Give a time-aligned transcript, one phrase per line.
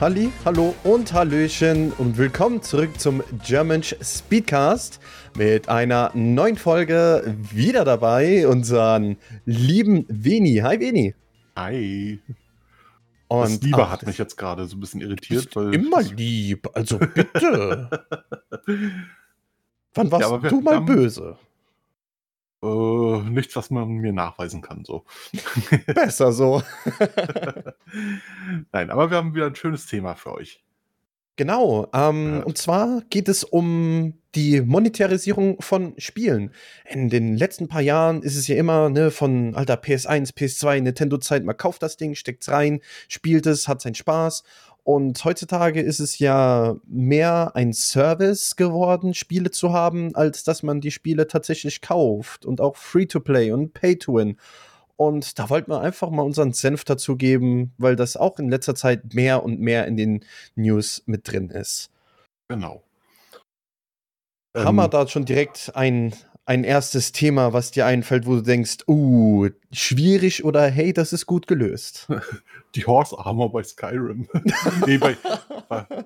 [0.00, 4.98] Halli, hallo und Hallöchen und willkommen zurück zum German Speedcast
[5.36, 10.56] mit einer neuen Folge wieder dabei, unseren lieben Veni.
[10.62, 11.14] Hi Veni.
[11.54, 12.18] Hi.
[13.28, 15.54] Und das Liebe ach, hat mich jetzt gerade so ein bisschen irritiert.
[15.54, 17.90] Weil immer lieb, also bitte.
[19.92, 21.36] Wann warst ja, du mal haben, böse?
[22.62, 25.04] Äh, nichts, was man mir nachweisen kann, so.
[25.86, 26.62] Besser so.
[28.72, 30.62] Nein, aber wir haben wieder ein schönes Thema für euch.
[31.36, 32.42] Genau, ähm, ja.
[32.42, 36.52] und zwar geht es um die Monetarisierung von Spielen.
[36.84, 41.44] In den letzten paar Jahren ist es ja immer ne, von alter PS1, PS2, Nintendo-Zeit,
[41.44, 44.44] man kauft das Ding, steckt es rein, spielt es, hat seinen Spaß.
[44.84, 50.80] Und heutzutage ist es ja mehr ein Service geworden, Spiele zu haben, als dass man
[50.80, 52.46] die Spiele tatsächlich kauft.
[52.46, 54.36] Und auch Free-to-Play und Pay-to-Win.
[54.96, 58.74] Und da wollten wir einfach mal unseren Senf dazu geben, weil das auch in letzter
[58.74, 60.24] Zeit mehr und mehr in den
[60.56, 61.90] News mit drin ist.
[62.48, 62.82] Genau.
[64.56, 66.12] Haben wir ähm, da schon direkt ein,
[66.46, 71.26] ein erstes Thema, was dir einfällt, wo du denkst, uh, schwierig oder hey, das ist
[71.26, 72.08] gut gelöst?
[72.74, 74.28] Die Horse Armor bei Skyrim.
[74.86, 75.16] nee, bei,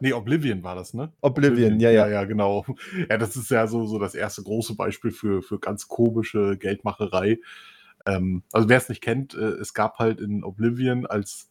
[0.00, 1.12] nee, Oblivion war das, ne?
[1.20, 2.06] Oblivion, ja, ja.
[2.06, 2.66] Ja, ja, genau.
[3.08, 7.38] Ja, das ist ja so, so das erste große Beispiel für, für ganz komische Geldmacherei.
[8.06, 11.48] Ähm, also wer es nicht kennt, äh, es gab halt in Oblivion als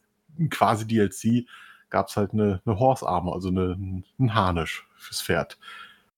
[0.50, 1.46] quasi DLC
[1.90, 3.76] gab es halt eine, eine Horse Armor, also eine,
[4.18, 5.58] ein Harnisch fürs Pferd.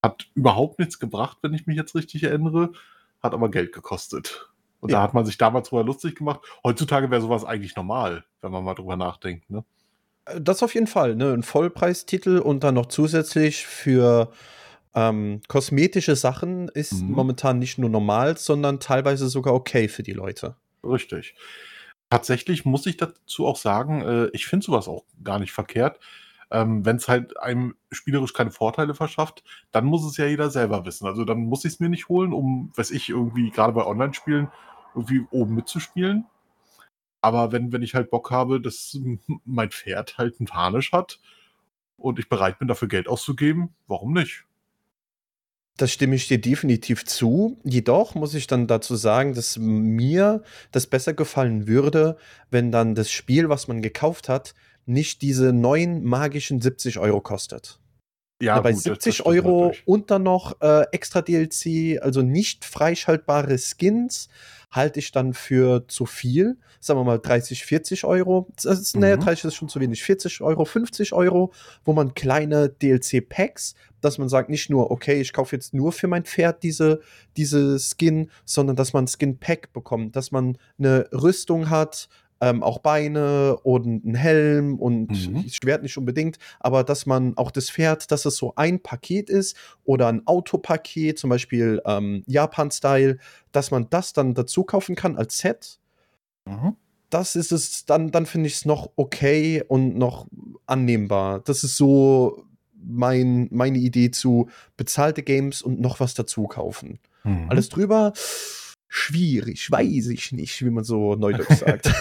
[0.03, 2.73] Hat überhaupt nichts gebracht, wenn ich mich jetzt richtig erinnere,
[3.23, 4.49] hat aber Geld gekostet.
[4.81, 4.99] Und ja.
[4.99, 6.41] da hat man sich damals drüber lustig gemacht.
[6.62, 9.51] Heutzutage wäre sowas eigentlich normal, wenn man mal drüber nachdenkt.
[9.51, 9.65] Ne?
[10.27, 11.33] Äh, das auf jeden Fall, ne?
[11.33, 14.31] Ein Vollpreistitel und dann noch zusätzlich für
[14.95, 17.12] ähm, kosmetische Sachen ist mhm.
[17.12, 20.56] momentan nicht nur normal, sondern teilweise sogar okay für die Leute.
[20.85, 21.35] Richtig.
[22.11, 25.99] Tatsächlich muss ich dazu auch sagen, äh, ich finde sowas auch gar nicht verkehrt.
[26.51, 29.43] Ähm, Wenn es halt einem spielerisch keine Vorteile verschafft,
[29.73, 31.07] dann muss es ja jeder selber wissen.
[31.07, 34.49] Also dann muss ich es mir nicht holen, um, weiß ich, irgendwie gerade bei Online-Spielen
[34.95, 36.27] irgendwie oben mitzuspielen.
[37.21, 38.99] Aber wenn, wenn ich halt Bock habe, dass
[39.45, 41.21] mein Pferd halt einen Harnisch hat
[41.97, 44.45] und ich bereit bin, dafür Geld auszugeben, warum nicht?
[45.77, 47.61] Das stimme ich dir definitiv zu.
[47.62, 50.43] Jedoch muss ich dann dazu sagen, dass mir
[50.73, 52.17] das besser gefallen würde,
[52.51, 54.55] wenn dann das Spiel, was man gekauft hat,
[54.87, 57.79] nicht diese neuen magischen 70 Euro kostet.
[58.41, 59.87] Ja, ja bei gut, 70 Euro natürlich.
[59.87, 64.29] und dann noch äh, extra DLC, also nicht freischaltbare Skins,
[64.71, 66.59] halte ich dann für zu viel.
[66.81, 68.49] Sagen wir mal 30, 40 Euro.
[68.57, 69.03] Das ist, mhm.
[69.03, 70.03] Naja, 30 ist schon zu wenig.
[70.03, 71.53] 40 Euro, 50 Euro,
[71.85, 76.09] wo man kleine DLC-Packs, dass man sagt, nicht nur, okay, ich kaufe jetzt nur für
[76.09, 77.01] mein Pferd diese,
[77.37, 82.09] diese Skin, sondern dass man Skin-Pack bekommt, dass man eine Rüstung hat,
[82.41, 85.49] ähm, auch Beine und ein Helm und mhm.
[85.49, 89.57] Schwert nicht unbedingt, aber dass man auch das Pferd, dass es so ein Paket ist
[89.85, 93.19] oder ein Autopaket, zum Beispiel ähm, Japan-Style,
[93.53, 95.79] dass man das dann dazu kaufen kann als Set.
[96.45, 96.77] Mhm.
[97.09, 100.27] Das ist es, dann, dann finde ich es noch okay und noch
[100.67, 101.41] annehmbar.
[101.41, 106.99] Das ist so mein, meine Idee zu bezahlte Games und noch was dazu kaufen.
[107.25, 107.47] Mhm.
[107.49, 108.13] Alles drüber
[108.89, 111.91] schwierig, weiß ich nicht, wie man so neudeutsch sagt.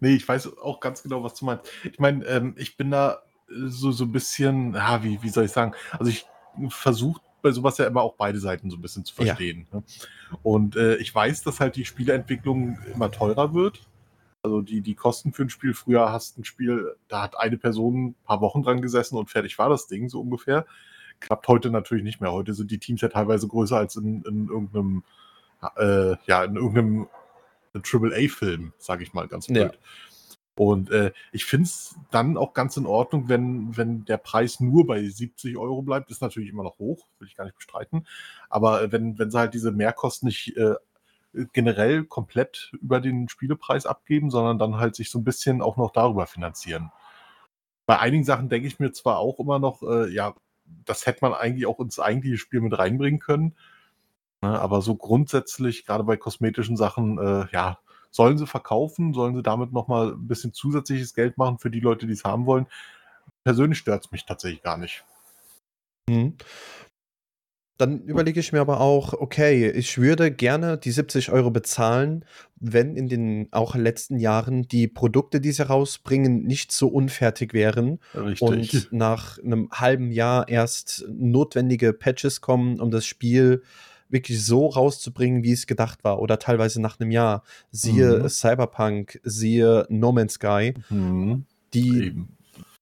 [0.00, 1.70] nee, ich weiß auch ganz genau, was du meinst.
[1.84, 5.52] Ich meine, ähm, ich bin da so, so ein bisschen, ja, wie, wie soll ich
[5.52, 5.74] sagen?
[5.92, 6.26] Also ich
[6.68, 9.66] versuche bei sowas ja immer auch beide Seiten so ein bisschen zu verstehen.
[9.70, 9.78] Ja.
[9.78, 9.84] Ne?
[10.42, 13.86] Und äh, ich weiß, dass halt die Spieleentwicklung immer teurer wird.
[14.42, 18.08] Also die, die Kosten für ein Spiel, früher hast ein Spiel, da hat eine Person
[18.08, 20.66] ein paar Wochen dran gesessen und fertig war das Ding, so ungefähr.
[21.20, 22.32] Klappt heute natürlich nicht mehr.
[22.32, 25.04] Heute sind die Teams ja teilweise größer als in, in irgendeinem,
[25.76, 27.08] äh, ja, in irgendeinem
[27.74, 29.72] AAA-Film, sage ich mal ganz blöd.
[29.72, 29.78] Ja.
[30.56, 34.86] Und äh, ich finde es dann auch ganz in Ordnung, wenn, wenn der Preis nur
[34.86, 36.10] bei 70 Euro bleibt.
[36.10, 38.06] Ist natürlich immer noch hoch, will ich gar nicht bestreiten.
[38.48, 40.76] Aber äh, wenn, wenn sie halt diese Mehrkosten nicht äh,
[41.52, 45.90] generell komplett über den Spielepreis abgeben, sondern dann halt sich so ein bisschen auch noch
[45.90, 46.92] darüber finanzieren.
[47.86, 50.34] Bei einigen Sachen denke ich mir zwar auch immer noch, äh, ja,
[50.84, 53.54] das hätte man eigentlich auch ins eigentliche Spiel mit reinbringen können.
[54.42, 54.60] Ne?
[54.60, 57.78] Aber so grundsätzlich, gerade bei kosmetischen Sachen, äh, ja,
[58.10, 62.06] sollen sie verkaufen, sollen sie damit nochmal ein bisschen zusätzliches Geld machen für die Leute,
[62.06, 62.66] die es haben wollen.
[63.42, 65.04] Persönlich stört es mich tatsächlich gar nicht.
[66.08, 66.36] Mhm.
[67.76, 72.24] Dann überlege ich mir aber auch, okay, ich würde gerne die 70 Euro bezahlen,
[72.60, 77.98] wenn in den auch letzten Jahren die Produkte, die sie rausbringen, nicht so unfertig wären
[78.14, 78.42] Richtig.
[78.42, 83.62] und nach einem halben Jahr erst notwendige Patches kommen, um das Spiel
[84.08, 87.42] wirklich so rauszubringen, wie es gedacht war, oder teilweise nach einem Jahr.
[87.72, 88.28] Siehe mhm.
[88.28, 90.74] Cyberpunk, siehe No Man's Sky.
[90.90, 91.44] Mhm
[91.74, 92.28] Die, Eben.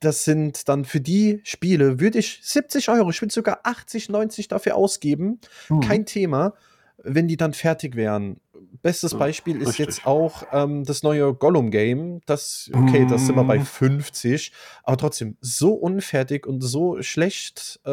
[0.05, 4.49] Das sind dann für die Spiele, würde ich 70 Euro, ich würde sogar 80, 90
[4.49, 5.41] dafür ausgeben.
[5.69, 5.81] Mhm.
[5.81, 6.55] Kein Thema,
[7.03, 8.39] wenn die dann fertig wären.
[8.83, 9.87] Bestes Beispiel ist richtig.
[9.87, 12.21] jetzt auch ähm, das neue Gollum-Game.
[12.27, 13.67] Das, okay, das sind wir bei Mhm.
[13.67, 14.53] 50,
[14.83, 17.91] aber trotzdem so unfertig und so schlecht äh,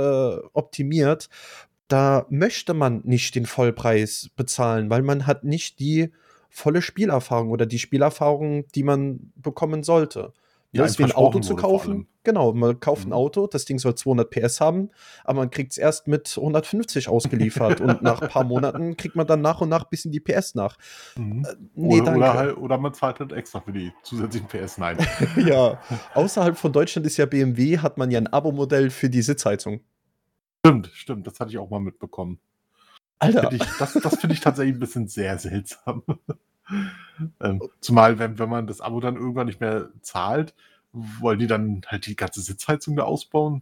[0.53, 1.29] optimiert.
[1.87, 6.11] Da möchte man nicht den Vollpreis bezahlen, weil man hat nicht die
[6.49, 10.33] volle Spielerfahrung oder die Spielerfahrung, die man bekommen sollte.
[10.71, 12.07] Ja, ist wie ein Auto zu kaufen.
[12.23, 13.13] Genau, man kauft ein Mhm.
[13.13, 14.91] Auto, das Ding soll 200 PS haben,
[15.23, 19.25] aber man kriegt es erst mit 150 ausgeliefert und nach ein paar Monaten kriegt man
[19.25, 20.77] dann nach und nach ein bisschen die PS nach.
[21.17, 21.47] Mhm.
[21.73, 24.77] Nee, oder, oder, halt, oder man zahlt halt extra für die zusätzlichen PS.
[24.77, 24.97] Nein.
[25.37, 25.79] ja,
[26.13, 29.81] außerhalb von Deutschland ist ja BMW, hat man ja ein Abo-Modell für die Sitzheizung.
[30.63, 31.25] stimmt, stimmt.
[31.25, 32.39] Das hatte ich auch mal mitbekommen.
[33.17, 33.49] Alter,
[33.79, 36.03] das das finde ich tatsächlich ein bisschen sehr seltsam.
[37.41, 40.53] Ähm, zumal, wenn, wenn man das Abo dann irgendwann nicht mehr zahlt,
[40.93, 43.61] wollen die dann halt die ganze Sitzheizung da ausbauen?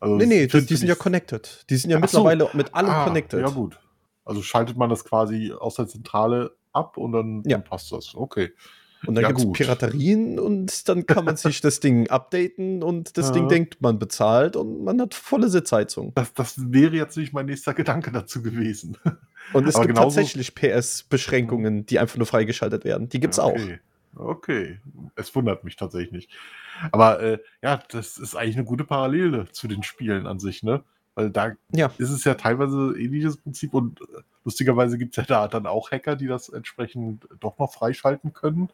[0.00, 1.64] Also, nee, nee, das, die sind ja connected.
[1.70, 2.00] Die sind ja so.
[2.00, 3.40] mittlerweile mit allem Ah, connected.
[3.40, 3.78] Ja, gut.
[4.24, 7.58] Also schaltet man das quasi aus der Zentrale ab und dann, Ja.
[7.58, 8.14] dann passt das.
[8.14, 8.52] Okay.
[9.06, 9.52] Und dann Ja, gibt es.
[9.52, 13.48] Piraterien und dann kann man sich das Ding updaten und das Ding Ja.
[13.48, 16.12] denkt, man bezahlt und man hat volle Sitzheizung.
[16.14, 18.96] Das, das wäre jetzt nicht mein nächster Gedanke dazu gewesen.
[19.52, 23.08] Und es Aber gibt tatsächlich PS-Beschränkungen, die einfach nur freigeschaltet werden.
[23.08, 23.54] Die gibt's auch.
[23.54, 23.80] okay.
[24.16, 24.80] Okay.
[25.14, 26.30] Es wundert mich tatsächlich nicht.
[26.90, 30.82] Aber äh, ja, das ist eigentlich eine gute Parallele zu den Spielen an sich, ne?
[31.14, 31.90] Weil da Ja.
[31.98, 34.04] ist es ja teilweise ähnliches Prinzip und äh,
[34.44, 38.68] lustigerweise gibt es ja da dann auch Hacker, die das entsprechend doch noch freischalten können.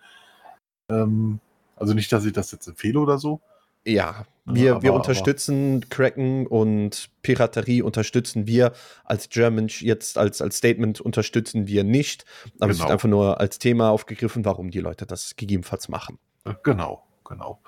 [0.93, 1.41] Ähm,
[1.77, 3.41] also nicht, dass ich das jetzt empfehle oder so.
[3.85, 8.73] Ja, Ja, wir, wir aber- unterstützen Cracken und Piraterie unterstützen wir
[9.05, 12.25] als German jetzt als, als Statement unterstützen wir nicht.
[12.61, 12.93] Aber es ist Genau.
[12.93, 16.19] einfach nur als Thema aufgegriffen, warum die Leute das gegebenenfalls machen.
[16.45, 17.61] Äh, Genau, genau.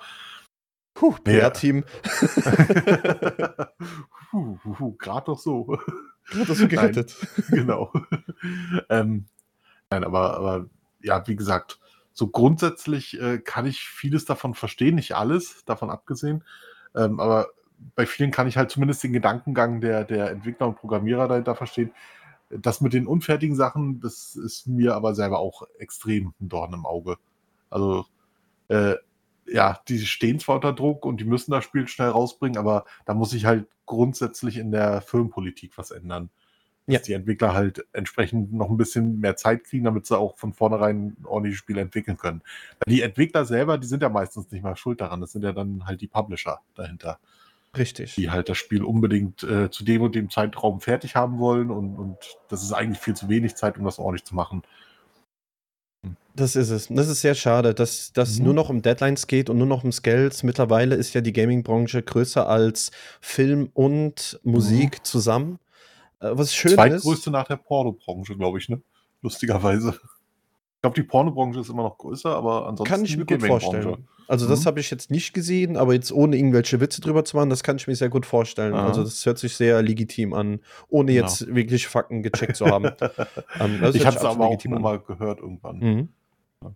[0.95, 1.17] Puh.
[1.25, 1.83] PR-Team.
[4.99, 5.79] Gerade doch so.
[6.39, 7.15] Hat das so gerettet.
[7.51, 7.93] genau.
[8.89, 9.27] ähm,
[9.91, 10.67] nein, aber, aber
[11.03, 11.79] ja, wie gesagt,
[12.15, 16.45] so grundsätzlich äh, kann ich vieles davon verstehen, nicht alles, davon abgesehen.
[16.95, 17.49] Ähm, aber
[17.97, 21.93] bei vielen kann ich halt zumindest den Gedankengang der, der Entwickler und Programmierer dahinter verstehen.
[22.51, 26.87] Das mit den unfertigen Sachen, das ist mir aber selber auch extrem ein Dorn im
[26.87, 27.17] Auge.
[27.69, 28.07] Also,
[28.69, 28.95] äh,
[29.47, 33.15] ja, die stehen zwar unter Druck und die müssen das Spiel schnell rausbringen, aber da
[33.15, 36.31] muss sich halt grundsätzlich in der Firmenpolitik was ändern.
[36.87, 37.01] Dass Ja.
[37.01, 41.17] die Entwickler halt entsprechend noch ein bisschen mehr Zeit kriegen, damit sie auch von vornherein
[41.25, 42.43] ordentliche Spiele entwickeln können.
[42.85, 45.21] Weil die Entwickler selber, die sind ja meistens nicht mal schuld daran.
[45.21, 47.19] Das sind ja dann halt die Publisher dahinter,
[47.77, 48.15] Richtig.
[48.17, 51.97] die halt das Spiel unbedingt äh, zu dem und dem Zeitraum fertig haben wollen und,
[51.97, 52.17] und
[52.49, 54.63] das ist eigentlich viel zu wenig Zeit, um das ordentlich zu machen.
[56.37, 56.91] Das ist es.
[56.91, 58.45] Und Das ist sehr schade, dass das Mhm.
[58.47, 60.43] nur noch um Deadlines geht und nur noch um Scales.
[60.43, 62.91] Mittlerweile ist ja die Gaming-Branche größer als
[63.21, 65.59] Film und Musik zusammen.
[66.25, 66.77] Äh, Was schön ist.
[66.77, 68.81] Zweitgrößte nach der Pornobranche, glaube ich, ne?
[69.23, 69.91] Lustigerweise.
[70.77, 74.07] Ich glaube, die Pornobranche ist immer noch größer, aber ansonsten Kann ich mir gut vorstellen.
[74.27, 74.67] Also, das Mhm.
[74.67, 77.77] habe ich jetzt nicht gesehen, aber jetzt ohne irgendwelche Witze drüber zu machen, das kann
[77.77, 78.75] ich mir sehr gut vorstellen.
[78.75, 78.87] Aha.
[78.87, 81.27] Also, das hört sich sehr legitim an, ohne Genau.
[81.27, 82.85] jetzt wirklich Fakten gecheckt zu haben.
[83.61, 85.79] Ähm, das ich habe es aber auch mal gehört irgendwann.
[85.79, 86.09] Mhm.
[86.63, 86.75] Ja.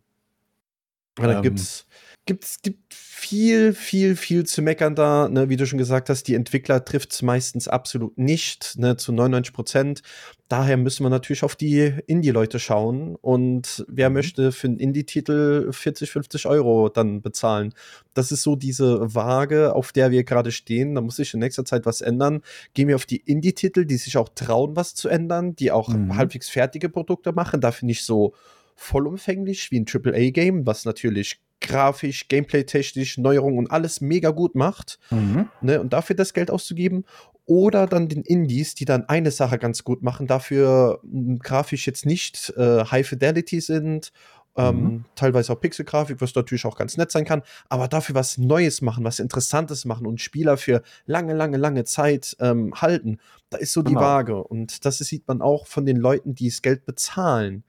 [1.19, 1.43] Aber da Ähm.
[1.43, 1.87] gibt's,
[2.29, 5.29] gibt's, gibt viel, viel, viel zu meckern da.
[5.29, 5.49] Ne?
[5.49, 8.97] Wie du schon gesagt hast, die Entwickler trifft es meistens absolut nicht, ne?
[8.97, 10.03] zu 99 Prozent.
[10.49, 13.17] Daher müssen wir natürlich auf die Indie-Leute schauen.
[13.17, 14.15] Und wer Mhm.
[14.15, 17.75] möchte für einen Indie-Titel 40, 50 Euro dann bezahlen?
[18.15, 20.95] Das ist so diese Waage, auf der wir gerade stehen.
[20.95, 22.43] Da muss sich in nächster Zeit was ändern.
[22.75, 26.17] Gehen wir auf die Indie-Titel, die sich auch trauen, was zu ändern, die auch Mhm.
[26.17, 28.35] halbwegs fertige Produkte machen, dafür nicht so
[28.79, 35.49] vollumfänglich wie ein AAA-Game, was natürlich grafisch, gameplay-technisch, Neuerungen und alles mega gut macht, Mhm.
[35.61, 37.05] ne, und dafür das Geld auszugeben.
[37.47, 42.07] Oder dann den Indies, die dann eine Sache ganz gut machen, dafür m, grafisch jetzt
[42.07, 44.13] nicht äh, High Fidelity sind,
[44.57, 45.05] ähm, Mhm.
[45.17, 49.03] teilweise auch Pixelgrafik, was natürlich auch ganz nett sein kann, aber dafür was Neues machen,
[49.05, 53.19] was Interessantes machen und Spieler für lange, lange, lange Zeit ähm, halten.
[53.51, 54.01] Da ist so die Genau.
[54.03, 54.45] Waage.
[54.45, 57.65] Und das sieht man auch von den Leuten, die das Geld bezahlen.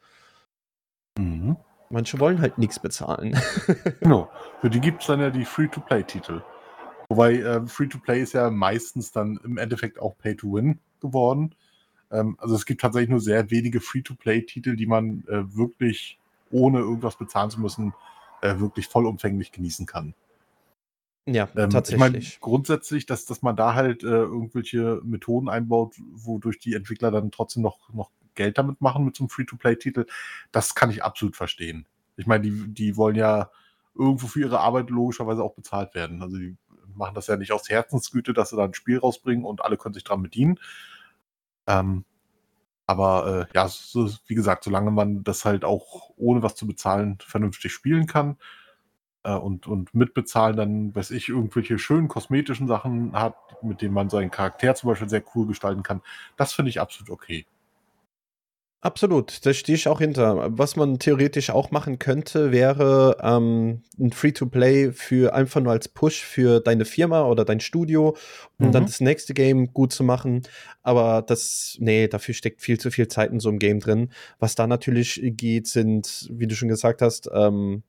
[1.19, 1.57] Mhm.
[1.89, 3.37] Manche wollen halt nichts bezahlen.
[3.99, 4.29] Genau.
[4.61, 6.41] Für die gibt es dann ja die Free-to-Play-Titel.
[7.09, 11.55] Wobei äh, Free-to-Play ist ja meistens dann im Endeffekt auch Pay-to-Win geworden.
[12.11, 16.19] Ähm, also es gibt tatsächlich nur sehr wenige Free-to-Play-Titel, die man äh, wirklich
[16.51, 17.93] ohne irgendwas bezahlen zu müssen,
[18.41, 20.13] äh, wirklich vollumfänglich genießen kann.
[21.25, 22.39] ja, Ähm, Ich meine, tatsächlich.
[22.39, 27.63] grundsätzlich, dass, dass man da halt äh, irgendwelche Methoden einbaut, wodurch die Entwickler dann trotzdem
[27.63, 30.05] noch, noch Geld damit machen mit so einem Free-to-Play-Titel,
[30.53, 31.85] das kann ich absolut verstehen.
[32.15, 33.51] Ich meine, die, die wollen ja
[33.93, 36.21] irgendwo für ihre Arbeit logischerweise auch bezahlt werden.
[36.21, 36.57] Also die
[36.95, 39.93] machen das ja nicht aus Herzensgüte, dass sie da ein Spiel rausbringen und alle können
[39.93, 40.57] sich dran bedienen.
[41.67, 42.05] Ähm,
[42.87, 47.17] aber äh, ja, so, wie gesagt, solange man das halt auch ohne was zu bezahlen
[47.21, 48.37] vernünftig spielen kann
[49.23, 54.09] äh, und, und mitbezahlen dann, weiß ich, irgendwelche schönen kosmetischen Sachen hat, mit denen man
[54.09, 56.01] seinen Charakter zum Beispiel sehr cool gestalten kann,
[56.37, 57.45] das finde ich absolut okay.
[58.81, 60.57] Absolut, da stehe ich auch hinter.
[60.57, 66.23] Was man theoretisch auch machen könnte, wäre ähm, ein Free-to-Play für einfach nur als Push
[66.23, 68.15] für deine Firma oder dein Studio,
[68.57, 68.71] um mhm.
[68.71, 70.43] dann das nächste Game gut zu machen.
[70.81, 74.11] Aber das, nee, dafür steckt viel zu viel Zeit in so einem Game drin.
[74.39, 77.83] Was da natürlich geht, sind, wie du schon gesagt hast, ähm,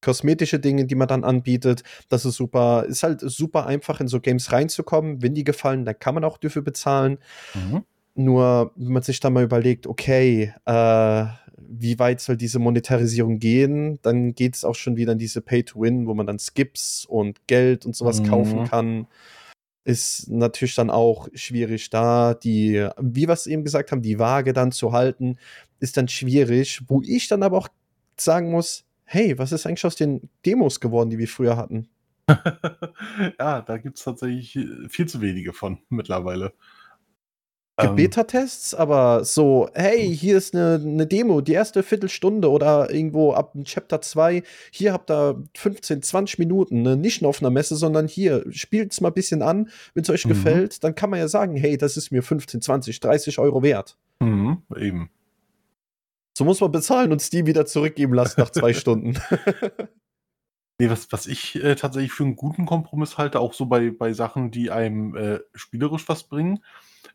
[0.00, 1.82] kosmetische Dinge, die man dann anbietet.
[2.08, 5.20] Das ist super, ist halt super einfach in so Games reinzukommen.
[5.20, 7.18] Wenn die gefallen, dann kann man auch dafür bezahlen.
[7.54, 7.84] Mhm.
[8.14, 11.24] Nur, wenn man sich dann mal überlegt, okay, äh,
[11.56, 16.06] wie weit soll diese Monetarisierung gehen, dann geht es auch schon wieder in diese Pay-to-Win,
[16.06, 18.26] wo man dann Skips und Geld und sowas mhm.
[18.26, 19.06] kaufen kann.
[19.84, 24.52] Ist natürlich dann auch schwierig da, die, wie wir es eben gesagt haben, die Waage
[24.52, 25.36] dann zu halten,
[25.80, 27.68] ist dann schwierig, wo ich dann aber auch
[28.16, 31.88] sagen muss, hey, was ist eigentlich aus den Demos geworden, die wir früher hatten?
[33.38, 36.54] ja, da gibt es tatsächlich viel zu wenige von mittlerweile.
[37.76, 43.32] Ähm, Beta-Tests, aber so, hey, hier ist eine, eine Demo, die erste Viertelstunde oder irgendwo
[43.32, 46.96] ab Chapter 2, hier habt ihr 15, 20 Minuten, ne?
[46.96, 50.10] nicht nur auf einer Messe, sondern hier, spielt es mal ein bisschen an, wenn es
[50.10, 50.30] euch mhm.
[50.30, 53.96] gefällt, dann kann man ja sagen, hey, das ist mir 15, 20, 30 Euro wert.
[54.20, 55.10] Mhm, eben.
[56.38, 59.18] So muss man bezahlen und Steam wieder zurückgeben lassen nach zwei Stunden.
[60.80, 64.12] Nee, was, was ich äh, tatsächlich für einen guten Kompromiss halte, auch so bei, bei
[64.12, 66.64] Sachen, die einem äh, spielerisch was bringen,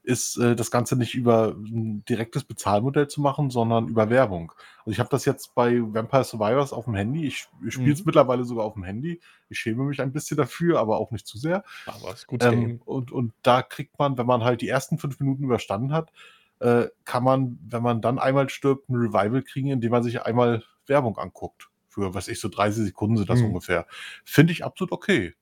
[0.04, 4.52] ist äh, das Ganze nicht über ein direktes Bezahlmodell zu machen, sondern über Werbung.
[4.80, 7.26] Also ich habe das jetzt bei Vampire Survivors auf dem Handy.
[7.26, 8.06] Ich, ich spiele es mhm.
[8.08, 9.20] mittlerweile sogar auf dem Handy.
[9.50, 11.64] Ich schäme mich ein bisschen dafür, aber auch nicht zu sehr.
[11.86, 12.44] Aber es ist gut.
[12.44, 16.12] Ähm, und, und da kriegt man, wenn man halt die ersten fünf Minuten überstanden hat,
[16.60, 20.64] äh, kann man, wenn man dann einmal stirbt, ein Revival kriegen, indem man sich einmal
[20.88, 21.70] Werbung anguckt.
[21.88, 23.48] Für, was ich, so 30 Sekunden sind das mhm.
[23.48, 23.88] ungefähr.
[24.24, 25.34] Finde ich absolut okay.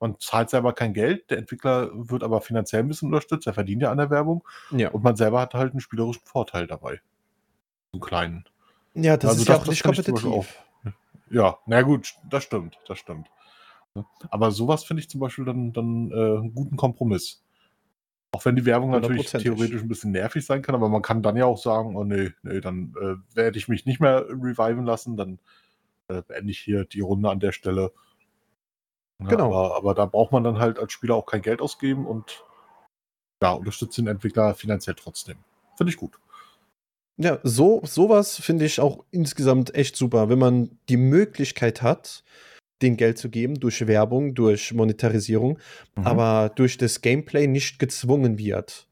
[0.00, 3.82] Man zahlt selber kein Geld, der Entwickler wird aber finanziell ein bisschen unterstützt, er verdient
[3.82, 4.46] ja an der Werbung.
[4.70, 4.90] Ja.
[4.90, 7.00] Und man selber hat halt einen spielerischen Vorteil dabei.
[7.92, 8.44] Einen kleinen.
[8.94, 10.62] Ja, das also ist ja auch nicht kompetitiv.
[11.30, 13.28] Ja, na gut, das stimmt, das stimmt.
[14.30, 17.42] Aber sowas finde ich zum Beispiel dann, dann äh, einen guten Kompromiss.
[18.32, 21.36] Auch wenn die Werbung natürlich theoretisch ein bisschen nervig sein kann, aber man kann dann
[21.36, 25.16] ja auch sagen, oh nee, nee, dann äh, werde ich mich nicht mehr reviven lassen,
[25.16, 25.38] dann
[26.08, 27.92] äh, beende ich hier die Runde an der Stelle.
[29.22, 29.54] Ja, genau.
[29.54, 32.44] Aber, aber, da braucht man dann halt als Spieler auch kein Geld ausgeben und
[33.42, 35.38] ja, unterstützt den Entwickler finanziell trotzdem.
[35.76, 36.18] Finde ich gut.
[37.18, 42.24] Ja, so sowas finde ich auch insgesamt echt super, wenn man die Möglichkeit hat,
[42.82, 45.58] den Geld zu geben durch Werbung, durch Monetarisierung,
[45.96, 46.06] mhm.
[46.06, 48.86] aber durch das Gameplay nicht gezwungen wird.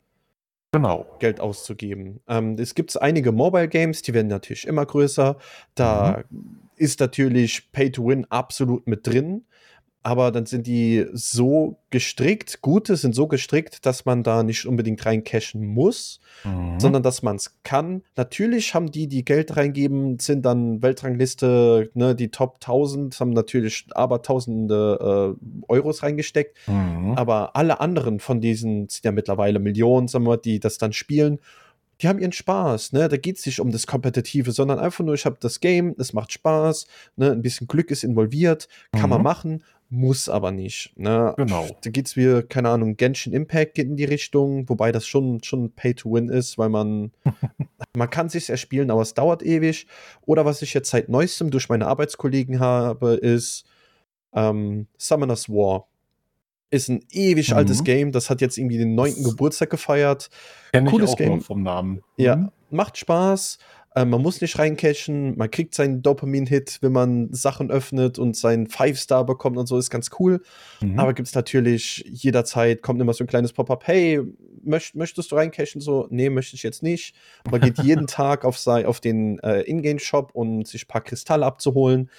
[0.73, 1.07] Genau.
[1.21, 2.21] Geld auszugeben.
[2.27, 5.37] Ähm, es gibt einige Mobile Games, die werden natürlich immer größer.
[5.75, 6.69] Da mhm.
[6.77, 9.45] ist natürlich Pay to Win absolut mit drin
[10.05, 15.05] aber dann sind die so gestrickt, gute sind so gestrickt, dass man da nicht unbedingt
[15.07, 16.79] rein cashen muss, mhm.
[16.79, 18.03] sondern dass man es kann.
[18.15, 23.87] Natürlich haben die, die Geld reingeben, sind dann Weltrangliste, ne, die Top 1000 haben natürlich
[23.95, 27.15] aber tausende äh, Euros reingesteckt, mhm.
[27.17, 31.39] aber alle anderen von diesen sind ja mittlerweile Millionen, sagen wir, die das dann spielen
[32.01, 33.09] die haben ihren Spaß, ne?
[33.09, 36.13] Da geht es nicht um das Kompetitive, sondern einfach nur, ich habe das Game, es
[36.13, 37.31] macht Spaß, ne?
[37.31, 39.11] Ein bisschen Glück ist involviert, kann mhm.
[39.11, 39.63] man machen
[39.95, 40.93] muss aber nicht.
[40.97, 41.35] Ne?
[41.37, 41.67] Genau.
[41.83, 45.43] Da geht es wie, keine Ahnung, Genshin Impact geht in die Richtung, wobei das schon,
[45.43, 47.13] schon Pay to Win ist, weil man,
[47.97, 49.87] man kann sich erspielen, aber es dauert ewig.
[50.27, 53.65] Oder was ich jetzt seit neuestem durch meine Arbeitskollegen habe, ist
[54.35, 55.87] ähm, Summoner's War.
[56.71, 57.57] Ist ein ewig mhm.
[57.57, 60.29] altes Game, das hat jetzt irgendwie den neunten Geburtstag gefeiert.
[60.73, 61.41] Kenn Cooles ich auch Game.
[61.41, 62.03] vom Namen.
[62.17, 62.51] Ja, mhm.
[62.71, 63.59] macht Spaß.
[63.95, 68.67] Äh, man muss nicht reincashen, man kriegt seinen Dopamin-Hit, wenn man Sachen öffnet und seinen
[68.67, 70.43] Five-Star bekommt und so, ist ganz cool.
[70.81, 70.99] Mhm.
[70.99, 74.21] Aber gibt es natürlich jederzeit, kommt immer so ein kleines Pop-up, hey,
[74.63, 75.81] möcht, möchtest du reincashen?
[75.81, 77.15] So, nee, möchte ich jetzt nicht.
[77.51, 81.47] Man geht jeden Tag auf, sei, auf den äh, Ingame-Shop, um sich ein paar Kristalle
[81.47, 82.11] abzuholen.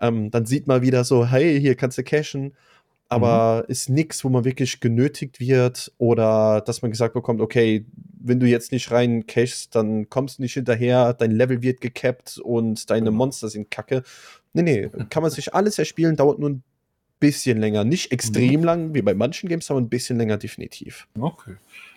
[0.00, 2.54] Ähm, dann sieht man wieder so, hey, hier kannst du cashen
[3.08, 3.70] aber mhm.
[3.70, 7.86] ist nichts, wo man wirklich genötigt wird oder dass man gesagt bekommt, okay,
[8.20, 12.38] wenn du jetzt nicht rein cashst, dann kommst du nicht hinterher, dein Level wird gekappt
[12.38, 13.18] und deine genau.
[13.18, 14.02] Monster sind kacke.
[14.54, 16.62] Nee, nee, kann man sich alles erspielen, dauert nur ein
[17.20, 17.84] bisschen länger.
[17.84, 18.64] Nicht extrem mhm.
[18.64, 21.06] lang, wie bei manchen Games, aber ein bisschen länger definitiv.
[21.18, 21.56] Okay.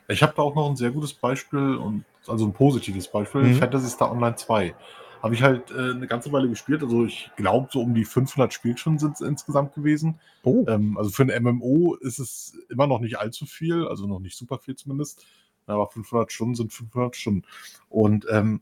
[0.09, 3.55] Ich habe da auch noch ein sehr gutes Beispiel und also ein positives Beispiel, mhm.
[3.55, 4.73] Fantasy Star Online 2.
[5.21, 6.83] habe ich halt äh, eine ganze Weile gespielt.
[6.83, 10.19] Also ich glaube, so um die 500 Spielstunden sind es insgesamt gewesen.
[10.43, 10.65] Oh.
[10.67, 14.37] Ähm, also für ein MMO ist es immer noch nicht allzu viel, also noch nicht
[14.37, 15.25] super viel zumindest.
[15.65, 17.43] Aber 500 Stunden sind 500 Stunden.
[17.89, 18.61] Und ähm,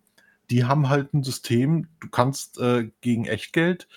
[0.49, 3.87] die haben halt ein System, du kannst äh, gegen Echtgeld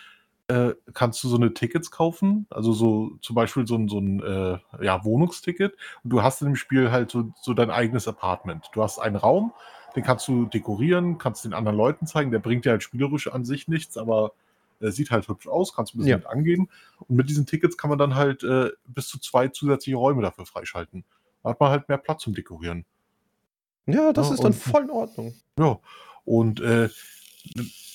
[0.49, 4.23] äh, kannst du so eine Tickets kaufen, also so zum Beispiel so ein, so ein
[4.23, 5.77] äh, ja, Wohnungsticket.
[6.03, 8.71] Und du hast in dem Spiel halt so, so dein eigenes Apartment.
[8.73, 9.53] Du hast einen Raum,
[9.99, 12.31] den kannst du dekorieren, kannst den anderen Leuten zeigen.
[12.31, 14.33] Der bringt dir halt spielerisch an sich nichts, aber
[14.81, 16.17] äh, sieht halt hübsch aus, kannst du ein bisschen Ja.
[16.19, 16.69] mit angeben.
[17.09, 20.47] Und mit diesen Tickets kann man dann halt äh, bis zu zwei zusätzliche Räume dafür
[20.47, 21.05] freischalten.
[21.43, 22.85] Da hat man halt mehr Platz zum Dekorieren.
[23.87, 25.35] Ja, das Ja, ist dann voll in Ordnung.
[25.59, 25.79] Ja,
[26.25, 26.89] und äh,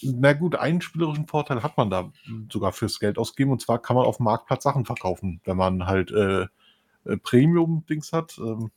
[0.01, 2.12] na gut, einen spielerischen Vorteil hat man da
[2.51, 3.51] sogar fürs Geld ausgeben.
[3.51, 6.48] Und zwar kann man auf dem Marktplatz Sachen verkaufen, wenn man halt äh,
[7.05, 8.72] äh, Premium-Dings hat, ähm,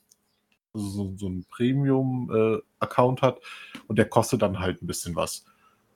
[0.77, 3.39] also so, so ein Premium-Account hat.
[3.87, 5.45] Und der kostet dann halt ein bisschen was.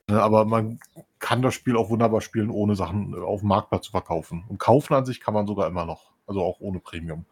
[0.08, 0.80] Ne, aber man
[1.20, 4.44] kann das Spiel auch wunderbar spielen, ohne Sachen äh, auf dem Marktplatz zu verkaufen.
[4.50, 6.12] Und kaufen an sich kann man sogar immer noch.
[6.28, 7.26] Also auch ohne Premium.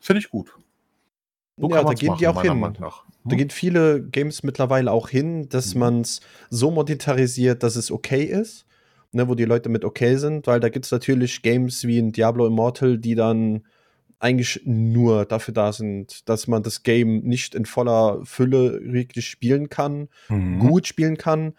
[0.00, 0.52] Finde ich gut.
[1.56, 2.76] So ja, da gehen die machen, auch meiner hin.
[2.80, 3.04] Nach.
[3.24, 3.38] Da Hm?
[3.38, 5.80] gehen viele Games mittlerweile auch hin, dass Mhm.
[5.80, 6.20] man es
[6.50, 8.66] so monetarisiert, dass es okay ist,
[9.12, 12.12] ne, wo die Leute mit okay sind, weil da gibt es natürlich Games wie in
[12.12, 13.64] Diablo Immortal, die dann
[14.18, 19.68] eigentlich nur dafür da sind, dass man das Game nicht in voller Fülle wirklich spielen
[19.68, 20.58] kann, Mhm.
[20.60, 21.54] gut spielen kann,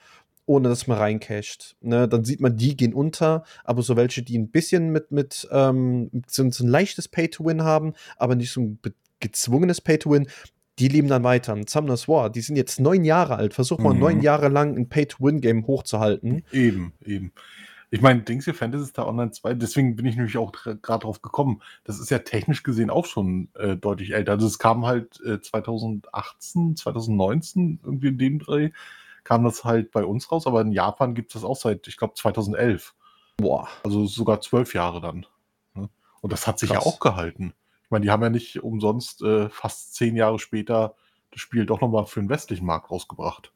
[0.48, 1.76] ohne dass man reincasht.
[1.82, 5.48] Ne, dann sieht man, die gehen unter, aber so welche, die ein bisschen mit, mit
[5.52, 8.80] ähm, so, so ein leichtes Pay-to-Win haben, aber nicht so ein
[9.20, 10.28] gezwungenes Pay-to-Win,
[10.78, 11.54] die leben dann weiter.
[11.54, 13.54] Und Summoner's War, die sind jetzt neun Jahre alt.
[13.54, 14.00] Versuch mal Mhm.
[14.00, 16.44] neun Jahre lang ein Pay-to-Win-Game hochzuhalten.
[16.52, 17.32] Eben, eben.
[17.96, 21.22] Ich meine, Dings hier Fantasy Star Online 2, deswegen bin ich nämlich auch gerade drauf
[21.22, 21.62] gekommen.
[21.86, 24.34] Das ist ja technisch gesehen auch schon äh, deutlich älter.
[24.34, 28.72] Also es kam halt äh, 2018, 2019, irgendwie in dem Dreh,
[29.24, 31.96] kam das halt bei uns raus, aber in Japan gibt es das auch seit, ich
[31.96, 32.94] glaube, 2011.
[33.38, 33.70] Boah.
[33.86, 35.26] Also sogar zwölf Jahre dann.
[35.74, 35.90] ne?
[36.20, 36.84] Und das hat sich Krass.
[36.84, 37.54] ja auch gehalten.
[37.86, 40.96] Ich meine, die haben ja nicht umsonst äh, fast zehn Jahre später
[41.32, 43.54] das Spiel doch nochmal für den westlichen Markt rausgebracht.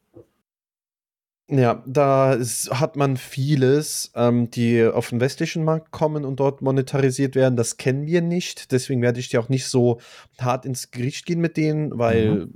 [1.51, 2.37] Ja, da
[2.69, 7.55] hat man vieles, ähm, die auf den westlichen Markt kommen und dort monetarisiert werden.
[7.55, 8.71] Das kennen wir nicht.
[8.71, 9.99] Deswegen werde ich dir auch nicht so
[10.39, 12.49] hart ins Gericht gehen mit denen, weil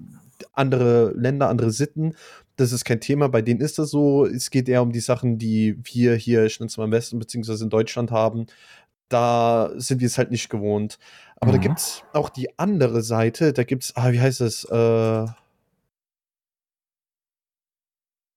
[0.53, 2.13] andere Länder, andere Sitten,
[2.55, 3.29] das ist kein Thema.
[3.29, 4.27] Bei denen ist das so.
[4.27, 7.17] Es geht eher um die Sachen, die wir hier, ich nenne es mal im Westen,
[7.17, 8.45] beziehungsweise in Deutschland haben.
[9.09, 10.99] Da sind wir es halt nicht gewohnt.
[11.37, 11.61] Aber da Mhm.
[11.61, 13.53] gibt es auch die andere Seite.
[13.53, 14.65] Da gibt es, ah, wie heißt es?
[14.65, 15.25] Äh,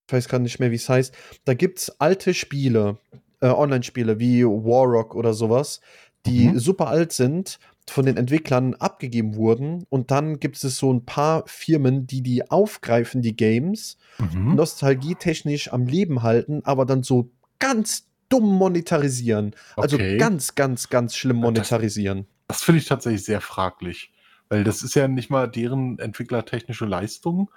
[0.07, 1.15] ich weiß gerade nicht mehr, wie es heißt.
[1.45, 2.99] Da gibt es alte Spiele,
[3.41, 5.81] äh, Online-Spiele wie Warrock oder sowas,
[6.27, 6.59] die Mhm.
[6.59, 9.85] super alt sind, von den Entwicklern abgegeben wurden.
[9.91, 14.55] Und dann gibt es so ein paar Firmen, die die aufgreifen, die Games, Mhm.
[14.57, 19.55] nostalgietechnisch am Leben halten, aber dann so ganz dumm monetarisieren.
[19.77, 20.19] Also Okay.
[20.19, 22.27] ganz, ganz, ganz schlimm Das- monetarisieren.
[22.49, 24.13] Das finde ich tatsächlich sehr fraglich,
[24.49, 27.51] weil das ist ja nicht mal deren entwicklertechnische Leistung,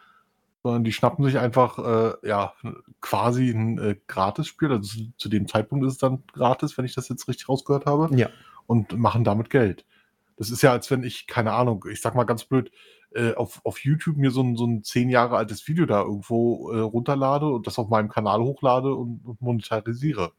[0.63, 2.53] sondern die schnappen sich einfach äh, ja
[3.01, 6.95] quasi ein äh, Gratisspiel, also zu, zu dem Zeitpunkt ist es dann gratis, wenn ich
[6.95, 8.29] das jetzt richtig rausgehört habe, Ja.
[8.67, 9.85] und machen damit Geld.
[10.37, 12.71] Das ist ja, als wenn ich, keine Ahnung, ich sag mal ganz blöd,
[13.11, 16.71] äh, auf, auf YouTube mir so ein, so ein zehn Jahre altes Video da irgendwo
[16.71, 20.31] äh, runterlade und das auf meinem Kanal hochlade und, und monetarisiere.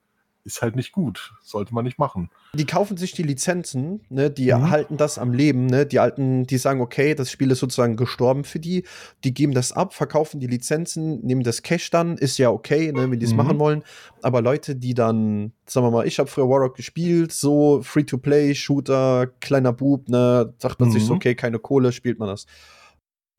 [0.45, 1.35] Ist halt nicht gut.
[1.43, 2.31] Sollte man nicht machen.
[2.55, 4.71] Die kaufen sich die Lizenzen, ne, die Mhm.
[4.71, 8.43] halten das am Leben, ne, die alten, die sagen, okay, das Spiel ist sozusagen gestorben
[8.45, 8.85] für die,
[9.23, 13.11] die geben das ab, verkaufen die Lizenzen, nehmen das Cash dann, ist ja okay, ne,
[13.11, 13.37] wenn die es Mhm.
[13.37, 13.85] machen wollen,
[14.23, 19.29] aber Leute, die dann, sagen wir mal, ich habe früher Warrock gespielt, so Free-to-Play, Shooter,
[19.41, 21.17] kleiner Bub, ne, sagt man sich so, Mhm.
[21.19, 22.47] okay, keine Kohle, spielt man das.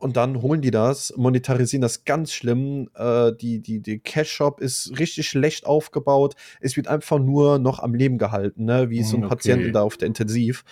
[0.02, 2.90] Und dann holen die das, monetarisieren das ganz schlimm.
[2.96, 6.36] Äh, die, die, die Cash-Shop ist richtig schlecht aufgebaut.
[6.60, 8.90] Es wird einfach nur noch am Leben gehalten, ne?
[8.90, 9.30] wie so ein Mm, okay.
[9.30, 10.64] Patienten da auf der Intensiv.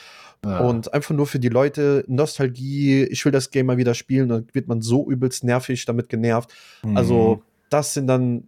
[0.44, 0.60] Ja.
[0.62, 4.48] Und einfach nur für die Leute Nostalgie, ich will das Game mal wieder spielen, dann
[4.54, 6.52] wird man so übelst nervig damit genervt.
[6.84, 6.98] Mhm.
[6.98, 8.48] Also, das sind dann,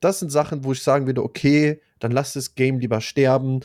[0.00, 3.60] das sind Sachen, wo ich sagen würde, okay, dann lass das Game lieber sterben.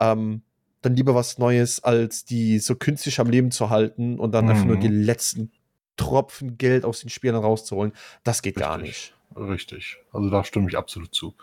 [0.00, 0.42] Ähm,
[0.82, 4.66] dann lieber was Neues, als die so künstlich am Leben zu halten und dann einfach
[4.66, 4.80] nur Mhm.
[4.80, 5.50] die letzten
[5.96, 7.92] Tropfen Geld aus den Spielern rauszuholen.
[8.22, 9.14] Das geht gar Richtig.
[9.36, 9.48] nicht.
[9.48, 9.98] Richtig.
[10.12, 11.34] Also da stimme ich absolut zu.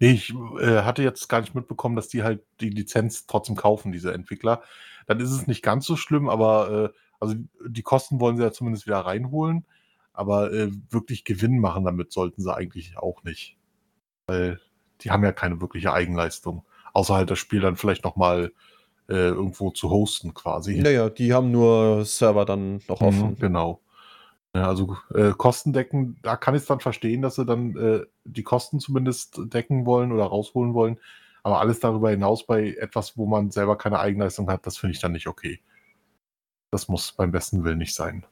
[0.00, 4.12] Ich äh, hatte jetzt gar nicht mitbekommen, dass die halt die Lizenz trotzdem kaufen, diese
[4.12, 4.62] Entwickler.
[5.06, 7.34] Dann ist es nicht ganz so schlimm, aber äh, also
[7.66, 9.64] die Kosten wollen sie ja zumindest wieder reinholen.
[10.12, 13.56] Aber äh, wirklich Gewinn machen damit sollten sie eigentlich auch nicht.
[14.26, 14.60] Weil
[15.00, 16.64] die haben ja keine wirkliche Eigenleistung.
[16.92, 18.52] Außer halt das Spiel dann vielleicht nochmal
[19.08, 20.80] äh, irgendwo zu hosten quasi.
[20.80, 23.36] Naja, die haben nur Server dann noch Mhm, offen.
[23.38, 23.80] Genau.
[24.54, 28.06] Ja, also äh, Kosten decken, da kann ich es dann verstehen, dass sie dann äh,
[28.24, 30.98] die Kosten zumindest decken wollen oder rausholen wollen.
[31.42, 35.00] Aber alles darüber hinaus bei etwas, wo man selber keine Eigenleistung hat, das finde ich
[35.00, 35.60] dann nicht okay.
[36.70, 38.24] Das muss beim besten Willen nicht sein.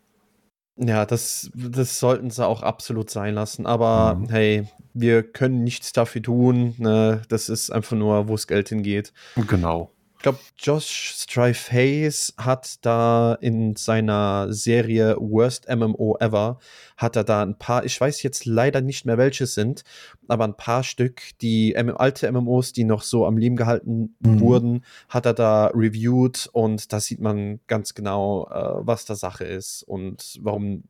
[0.79, 3.66] Ja, das, das sollten sie auch absolut sein lassen.
[3.66, 4.29] Aber Mhm.
[4.29, 6.74] hey, wir können nichts dafür tun.
[6.79, 7.22] Ne?
[7.29, 9.12] Das ist einfach nur, wo das Geld hingeht.
[9.37, 9.92] Genau.
[10.18, 16.59] Ich glaube, Josh Strife Hayes hat da in seiner Serie Worst MMO Ever,
[16.96, 19.85] hat er da ein paar, ich weiß jetzt leider nicht mehr welche sind,
[20.26, 24.40] aber ein paar Stück, die alte MMOs, die noch so am Leben gehalten Mhm.
[24.40, 29.44] wurden, hat er da reviewed und da sieht man ganz genau, äh, was da Sache
[29.44, 30.83] ist und warum,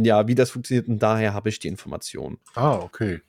[0.00, 2.38] ja, wie das funktioniert und daher habe ich die Information.
[2.54, 3.20] Ah, okay.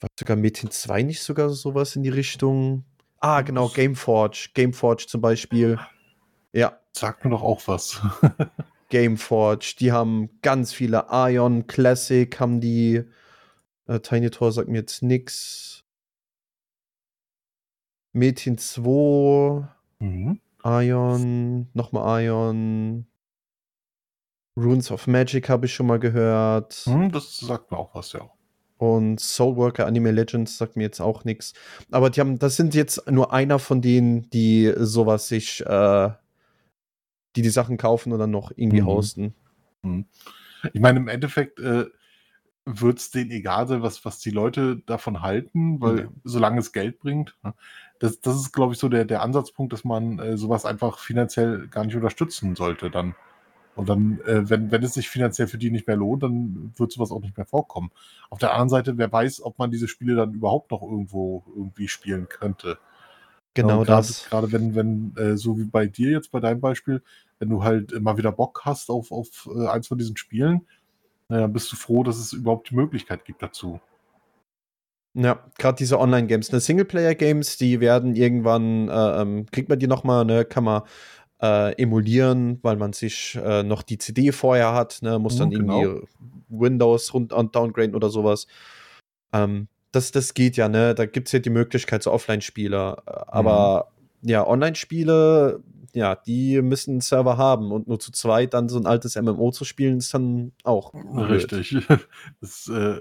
[0.00, 2.84] War sogar Metin 2 nicht sogar sowas in die Richtung?
[3.20, 4.50] Ah, genau, Gameforge.
[4.54, 5.78] Gameforge zum Beispiel.
[6.52, 8.00] Ja, Sagt mir doch auch was.
[8.88, 9.76] Gameforge.
[9.78, 11.06] Die haben ganz viele.
[11.10, 13.04] Ion Classic haben die.
[13.86, 15.84] Äh, Tiny Tor sagt mir jetzt nix.
[18.12, 19.68] Metin 2.
[20.00, 20.40] mhm.
[20.64, 21.68] Ion.
[21.72, 23.06] Nochmal Ion.
[24.56, 26.82] Runes of Magic habe ich schon mal gehört.
[26.84, 28.28] Hm, das sagt mir auch was, ja.
[28.78, 31.52] Und Soulworker Anime Legends sagt mir jetzt auch nichts.
[31.90, 36.10] Aber die haben, das sind jetzt nur einer von denen, die sowas sich, äh,
[37.36, 38.86] die die Sachen kaufen und dann noch irgendwie Mhm.
[38.86, 39.34] hosten.
[40.72, 41.86] Ich meine, im Endeffekt äh,
[42.64, 46.08] wird es denen egal sein, was, was die Leute davon halten, weil Ja.
[46.24, 47.36] solange es Geld bringt.
[47.42, 47.54] ne,
[48.00, 51.66] Das, das ist, glaube ich, so der, der Ansatzpunkt, dass man äh, sowas einfach finanziell
[51.68, 53.14] gar nicht unterstützen sollte dann.
[53.78, 56.90] Und dann, äh, wenn, wenn es sich finanziell für die nicht mehr lohnt, dann wird
[56.90, 57.92] sowas auch nicht mehr vorkommen.
[58.28, 61.86] Auf der anderen Seite, wer weiß, ob man diese Spiele dann überhaupt noch irgendwo irgendwie
[61.86, 62.78] spielen könnte.
[63.54, 64.28] Genau gerade, das.
[64.28, 67.02] Gerade wenn, wenn äh, so wie bei dir jetzt bei deinem Beispiel,
[67.38, 70.66] wenn du halt immer wieder Bock hast auf, auf äh, eins von diesen Spielen,
[71.28, 73.80] naja, bist du froh, dass es überhaupt die Möglichkeit gibt dazu.
[75.14, 80.02] Ja, gerade diese Online-Games, ne, Singleplayer-Games, die werden irgendwann, äh, ähm, kriegt man die noch
[80.02, 80.82] mal, ne, kann man
[81.40, 85.54] äh, emulieren, weil man sich äh, noch die CD vorher hat, ne, muss dann Mhm,
[85.54, 85.82] genau.
[85.82, 86.08] irgendwie
[86.48, 88.46] Windows rund und downgraden oder sowas.
[89.32, 93.10] Ähm, das, das geht ja, ne, da gibt es ja die Möglichkeit zu Offline-Spiele, äh,
[93.26, 93.88] aber
[94.22, 95.62] ja, Online-Spiele,
[95.94, 99.50] ja, die müssen einen Server haben und nur zu zweit dann so ein altes MMO
[99.52, 101.52] zu spielen, ist dann auch blöd.
[101.52, 101.76] Richtig.
[102.40, 103.00] Das äh,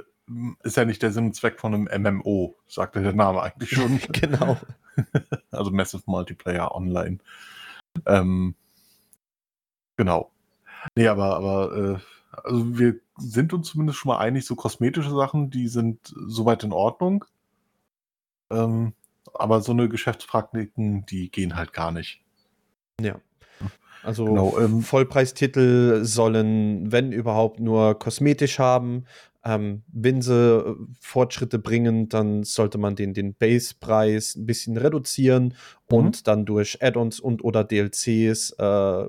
[0.63, 3.69] ist ja nicht der Sinn und Zweck von einem MMO, sagt ja der Name eigentlich
[3.71, 3.99] schon.
[4.11, 4.57] genau.
[5.51, 7.19] also Massive Multiplayer Online.
[8.05, 8.55] Ähm,
[9.95, 10.31] genau.
[10.95, 11.99] Nee, aber, aber äh,
[12.43, 16.71] also wir sind uns zumindest schon mal einig, so kosmetische Sachen, die sind soweit in
[16.71, 17.25] Ordnung.
[18.49, 18.93] Ähm,
[19.33, 22.21] aber so eine Geschäftspraktiken, die gehen halt gar nicht.
[23.01, 23.19] Ja.
[24.07, 29.03] Also Genau, ähm, Vollpreistitel sollen, wenn überhaupt, nur kosmetisch haben.
[29.43, 35.53] Ähm, wenn sie äh, Fortschritte bringen, dann sollte man den, den Basepreis ein bisschen reduzieren
[35.89, 35.97] Mhm.
[35.97, 39.07] und dann durch Add-ons und oder DLCs äh,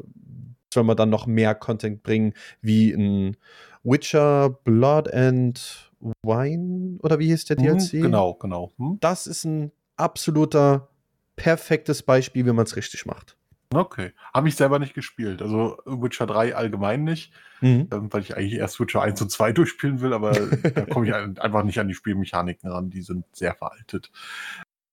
[0.75, 3.37] soll man dann noch mehr Content bringen, wie ein
[3.85, 8.03] Witcher Blood and Wine oder wie hieß der Mhm, DLC?
[8.03, 8.73] Genau, genau.
[8.79, 8.99] Hm?
[9.01, 10.89] Das ist ein absoluter
[11.37, 13.38] perfektes Beispiel, wie man es richtig macht.
[13.75, 14.13] Okay.
[14.33, 15.43] Habe ich selber nicht gespielt.
[15.43, 17.89] Also Witcher 3 allgemein nicht, Mhm.
[17.93, 21.15] ähm, weil ich eigentlich erst Witcher 1 und 2 durchspielen will, aber da komme ich
[21.15, 22.89] ein- einfach nicht an die Spielmechaniken ran.
[22.91, 24.11] Die sind sehr veraltet.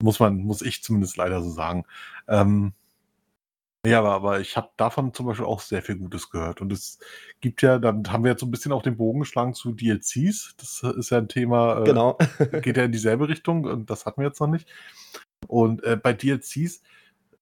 [0.03, 1.85] Muss man, muss ich zumindest leider so sagen.
[2.27, 2.73] Ähm,
[3.85, 6.59] ja, aber, aber ich habe davon zum Beispiel auch sehr viel Gutes gehört.
[6.59, 6.99] Und es
[7.39, 10.55] gibt ja, dann haben wir jetzt so ein bisschen auch den Bogen geschlagen zu DLCs.
[10.57, 12.17] Das ist ja ein Thema, äh, Genau.
[12.61, 14.67] geht ja in dieselbe Richtung und das hatten wir jetzt noch nicht.
[15.47, 16.81] Und äh, bei DLCs,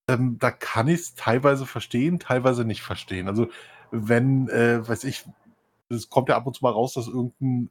[0.08, 3.28] ähm, da kann ich es teilweise verstehen, teilweise nicht verstehen.
[3.28, 3.48] Also
[3.92, 5.26] wenn, äh, weiß ich,
[5.90, 7.70] es kommt ja ab und zu mal raus, dass irgendein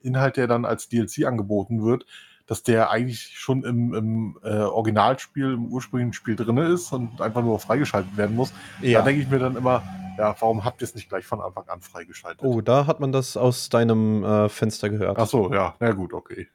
[0.00, 2.06] Inhalt, der dann als DLC angeboten wird,
[2.46, 7.42] dass der eigentlich schon im, im äh, Originalspiel, im ursprünglichen Spiel drin ist und einfach
[7.42, 8.52] nur freigeschaltet werden muss.
[8.80, 9.82] Da denke ich mir dann immer,
[10.16, 12.42] ja, warum habt ihr es nicht gleich von Anfang an freigeschaltet?
[12.42, 15.18] Oh, da hat man das aus deinem äh, Fenster gehört.
[15.18, 16.48] Ach so, ja, na gut, okay.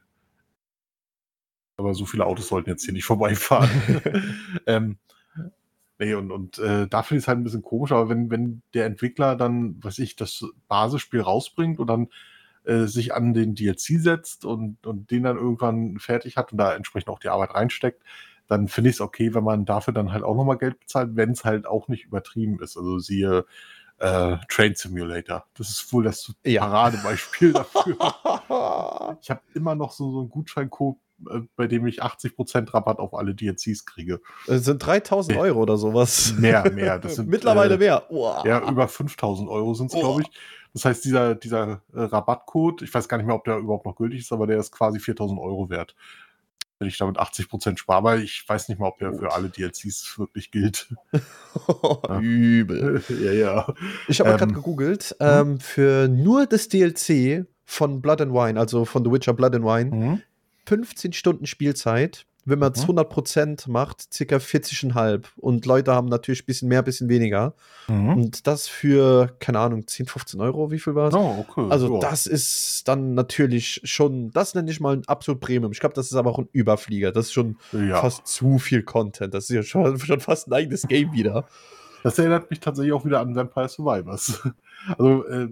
[1.78, 3.70] Aber so viele Autos sollten jetzt hier nicht vorbeifahren.
[4.68, 4.98] ähm,
[6.00, 8.62] nee, und, und äh, da finde ich es halt ein bisschen komisch, aber wenn, wenn
[8.74, 12.10] der Entwickler dann, weiß ich, das Basisspiel rausbringt und dann
[12.66, 16.74] äh, sich an den DLC setzt und, und den dann irgendwann fertig hat und da
[16.76, 18.02] entsprechend auch die Arbeit reinsteckt,
[18.48, 21.32] dann finde ich es okay, wenn man dafür dann halt auch nochmal Geld bezahlt, wenn
[21.32, 22.78] es halt auch nicht übertrieben ist.
[22.78, 23.46] Also siehe
[24.00, 25.46] äh, Train Simulator.
[25.56, 26.62] Das ist wohl das Ja.
[26.62, 27.98] Paradebeispiel dafür.
[29.22, 30.98] Ich habe immer noch so, so einen Gutscheincode,
[31.56, 34.20] bei dem ich 80% Rabatt auf alle DLCs kriege.
[34.48, 36.34] Das sind 3000 Euro oder sowas.
[36.38, 37.00] Mehr, mehr.
[37.00, 38.04] Das sind, Mittlerweile äh, mehr.
[38.10, 38.46] Wow.
[38.46, 40.30] Ja, über 5000 Euro sind es, glaube ich.
[40.74, 43.96] Das heißt, dieser, dieser äh, Rabattcode, ich weiß gar nicht mehr, ob der überhaupt noch
[43.96, 45.96] gültig ist, aber der ist quasi 4000 Euro wert.
[46.80, 49.20] Wenn ich damit 80% spare, aber ich weiß nicht mal, ob der Gut.
[49.20, 50.94] für alle DLCs wirklich gilt.
[52.10, 52.20] Ja.
[52.20, 53.04] Übel.
[53.24, 53.74] ja, ja.
[54.08, 55.28] Ich habe mal gerade Ähm, gegoogelt, hm?
[55.52, 59.64] ähm, für nur das DLC von Blood and Wine, also von The Witcher Blood and
[59.66, 60.22] Wine, Mhm.
[60.66, 62.26] 15 Stunden Spielzeit.
[62.46, 63.00] Wenn man es Mhm.
[63.00, 65.28] 100% macht, circa 40,5.
[65.38, 67.54] Und Leute haben natürlich ein bisschen mehr, ein bisschen weniger.
[67.88, 68.10] Mhm.
[68.10, 71.14] Und das für, keine Ahnung, 10, 15 Euro, wie viel war es?
[71.14, 71.68] Oh, okay.
[71.70, 72.00] Also ja.
[72.02, 75.72] das ist dann natürlich schon, das nenne ich mal ein absolut Premium.
[75.72, 77.14] Ich glaube, das ist aber auch ein Überflieger.
[77.14, 78.02] Das ist schon ja.
[78.02, 79.34] fast zu viel Content.
[79.34, 81.46] Das ist ja schon, schon fast ein eigenes Game wieder.
[82.04, 84.42] Das erinnert mich tatsächlich auch wieder an Vampire Survivors.
[84.98, 85.48] Also äh,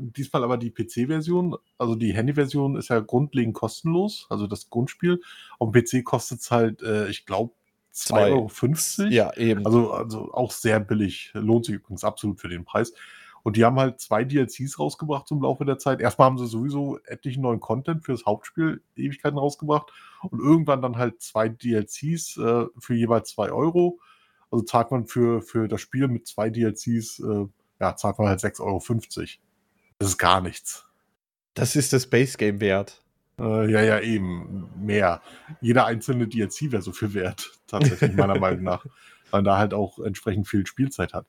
[0.00, 5.20] diesmal aber die PC-Version, also die Handy-Version ist ja grundlegend kostenlos, also das Grundspiel.
[5.58, 7.52] Auf dem PC kostet es halt, äh, ich glaube,
[7.92, 8.30] Zwei.
[8.30, 9.10] 2,50 Euro.
[9.10, 9.66] Ja, eben.
[9.66, 11.32] Also, also auch sehr billig.
[11.34, 12.92] Lohnt sich übrigens absolut für den Preis.
[13.42, 16.00] Und die haben halt zwei DLCs rausgebracht zum Laufe der Zeit.
[16.00, 19.92] Erstmal haben sie sowieso etlichen neuen Content für das Hauptspiel Ewigkeiten rausgebracht.
[20.22, 23.98] Und irgendwann dann halt zwei DLCs äh, für jeweils zwei Euro.
[24.50, 27.46] Also zahlt man für, für das Spiel mit zwei DLCs, äh,
[27.80, 28.80] ja, zahlt man halt 6,50 Euro.
[30.00, 30.84] Das ist gar nichts.
[31.54, 33.02] das ist das Base Game wert.
[33.38, 34.68] Äh, ja, ja, eben.
[34.76, 35.22] Mehr.
[35.60, 38.84] Jeder einzelne DLC wäre so viel wert, tatsächlich, meiner Meinung nach.
[39.30, 41.26] Weil man da halt auch entsprechend viel Spielzeit hat.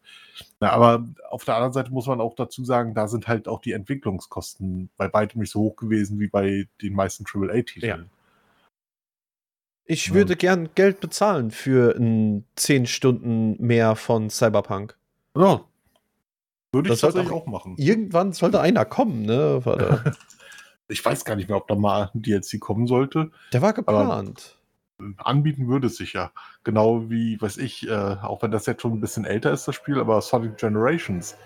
[0.59, 3.61] Na, aber auf der anderen Seite muss man auch dazu sagen, da sind halt auch
[3.61, 8.03] die Entwicklungskosten bei weitem nicht so hoch gewesen wie bei den meisten AAA-Titeln.
[8.03, 8.17] Ja.
[9.85, 10.13] Ich Ja.
[10.15, 14.97] würde gern Geld bezahlen für ein 10 Stunden mehr von Cyberpunk.
[15.37, 15.63] Ja.
[16.73, 17.75] Würde ich Das tatsächlich auch- auch machen.
[17.77, 19.61] Irgendwann sollte einer kommen, ne?
[19.63, 20.15] Warte.
[20.87, 23.31] Ich weiß gar nicht mehr, ob da mal ein DLC kommen sollte.
[23.53, 24.57] Der war geplant.
[25.15, 26.33] Anbieten würde es sich ja.
[26.65, 29.75] Genau wie, weiß ich, äh, auch wenn das jetzt schon ein bisschen älter ist, das
[29.75, 31.37] Spiel, aber Sonic Generations.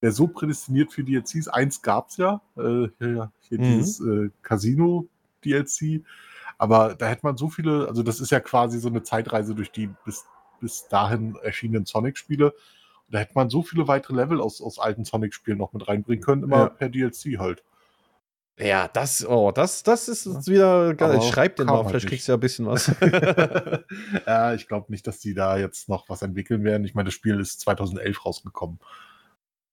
[0.00, 1.48] Der so prädestiniert für DLCs.
[1.48, 2.40] Eins gab es ja.
[2.56, 3.62] Äh, hier, hier Mhm.
[3.62, 6.02] dieses äh, Casino-DLC.
[6.56, 9.70] Aber da hätte man so viele, also das ist ja quasi so eine Zeitreise durch
[9.70, 10.24] die bis,
[10.60, 12.54] bis dahin erschienenen Sonic-Spiele.
[13.12, 16.42] Da hätte man so viele weitere Level aus, aus alten Sonic-Spielen noch mit reinbringen können,
[16.42, 16.68] immer Ja.
[16.70, 17.62] per DLC halt.
[18.58, 21.12] Ja, das, oh, das, das ist wieder geil.
[21.12, 22.10] Aber Schreib den mal, halt vielleicht nicht.
[22.10, 22.86] kriegst du ja ein bisschen was.
[24.26, 26.84] ja, ich glaube nicht, dass die da jetzt noch was entwickeln werden.
[26.84, 28.78] Ich meine, das Spiel ist 2011 rausgekommen.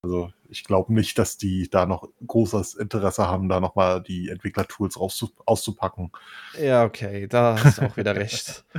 [0.01, 4.95] Also ich glaube nicht, dass die da noch großes Interesse haben, da nochmal die Entwicklertools
[4.97, 6.11] auszupacken.
[6.59, 8.63] ja, okay, da hast du auch wieder recht.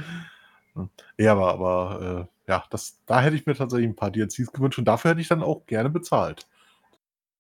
[1.19, 4.79] Ja, aber, aber äh, ja, das, da hätte ich mir tatsächlich ein paar DLCs gewünscht
[4.79, 6.47] und dafür hätte ich dann auch gerne bezahlt.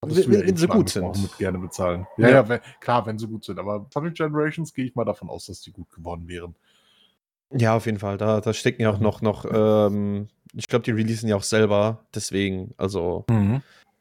[0.02, 1.20] Hattest Wenn- ja wenn sie gut sind.
[1.22, 2.06] Mit gerne bezahlen.
[2.16, 2.34] Ja, Ja.
[2.36, 3.58] ja, wenn, klar, wenn sie gut sind.
[3.58, 6.54] Aber Sonic Generations gehe ich mal davon aus, dass die gut geworden wären.
[7.52, 8.16] Ja, auf jeden Fall.
[8.16, 9.02] Da, da stecken ja auch Mhm.
[9.02, 12.06] noch, noch ähm, ich glaube, die releasen ja auch selber.
[12.14, 13.24] Deswegen, also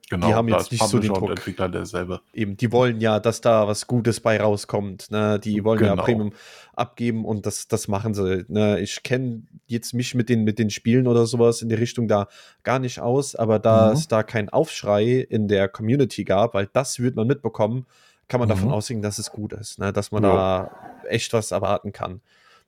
[0.09, 1.29] Genau, Die haben jetzt nicht so den Druck.
[1.29, 2.21] Entwickler derselbe.
[2.33, 5.11] eben, die wollen ja, dass da was Gutes bei rauskommt.
[5.11, 5.39] Ne?
[5.39, 6.03] Die wollen ja Genau.
[6.03, 6.33] Premium
[6.73, 8.43] abgeben und das, das machen sie.
[8.47, 8.79] Ne?
[8.79, 12.27] Ich kenne jetzt mich mit den, mit den Spielen oder sowas in die Richtung da
[12.63, 13.93] gar nicht aus, aber da Mhm.
[13.93, 17.85] es da keinen Aufschrei in der Community gab, weil das wird man mitbekommen,
[18.27, 18.73] kann man davon Mhm.
[18.73, 19.93] ausgehen, dass es gut ist, ne?
[19.93, 20.33] dass man Ja.
[20.33, 20.71] da
[21.07, 22.21] echt was erwarten kann.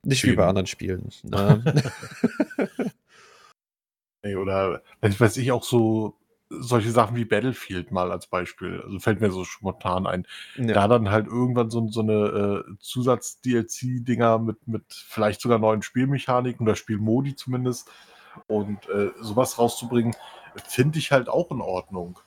[0.03, 0.49] Nicht wie bei Eben.
[0.49, 1.09] anderen Spielen.
[1.23, 1.63] Ne?
[4.37, 6.15] Oder weiß weiß ich auch so
[6.59, 8.81] solche Sachen wie Battlefield mal als Beispiel.
[8.83, 10.27] Also fällt mir so spontan ein.
[10.57, 10.73] ja.
[10.73, 16.65] Da dann halt irgendwann so, so eine äh, Zusatz-DLC-Dinger mit, mit vielleicht sogar neuen Spielmechaniken
[16.65, 17.89] oder Spielmodi zumindest
[18.47, 20.15] und äh, sowas rauszubringen,
[20.65, 22.19] finde ich halt auch in Ordnung.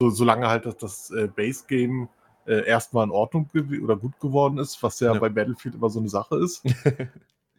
[0.00, 2.08] So, solange halt das, das äh, Base-Game
[2.46, 3.50] äh, erstmal in Ordnung
[3.82, 5.20] oder gut geworden ist, was ja, Ja.
[5.20, 6.62] bei Battlefield immer so eine Sache ist.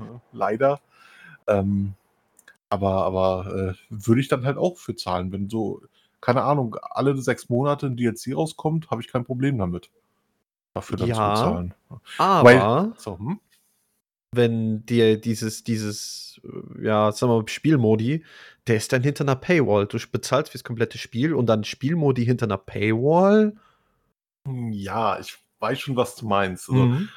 [0.01, 0.79] Ja, Leider.
[1.45, 1.93] Ähm,
[2.69, 5.81] aber aber äh, würde ich dann halt auch für zahlen, wenn so,
[6.21, 9.89] keine Ahnung, alle sechs Monate ein DLC rauskommt, habe ich kein Problem damit.
[10.73, 11.15] Dafür dann Ja.
[11.15, 11.73] zu bezahlen.
[12.17, 13.39] Aber So, hm?
[14.31, 18.23] wenn dir dieses, dieses, äh, ja, sagen wir mal, Spielmodi,
[18.67, 19.87] der ist dann hinter einer Paywall.
[19.87, 23.55] Du bezahlst fürs komplette Spiel und dann Spielmodi hinter einer Paywall.
[24.71, 26.69] Ja, ich weiß schon, was du meinst.
[26.69, 27.09] Also, Mhm.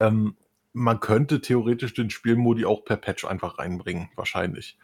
[0.00, 0.36] ähm,
[0.76, 4.76] man könnte theoretisch den Spielmodi auch per Patch einfach reinbringen, wahrscheinlich.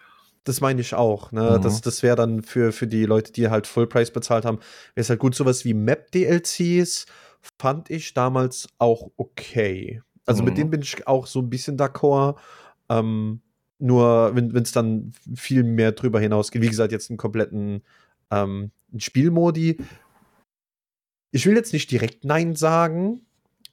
[0.44, 1.31] Das meine ich auch.
[1.33, 1.59] Ne?
[1.59, 1.62] Mhm.
[1.62, 4.59] Das, das wäre dann für, für die Leute, die halt Fullpreis bezahlt haben,
[4.94, 5.35] wäre es halt gut.
[5.35, 7.07] Sowas wie Map-DLCs
[7.61, 10.00] fand ich damals auch okay.
[10.24, 10.57] Also mit Mhm.
[10.57, 12.38] denen bin ich auch so ein bisschen d'accord.
[12.88, 13.42] Ähm,
[13.78, 17.83] nur wenn es dann viel mehr drüber hinausgeht, wie gesagt, jetzt einen kompletten
[18.31, 19.78] ähm, Spielmodi.
[21.33, 23.26] Ich will jetzt nicht direkt Nein sagen,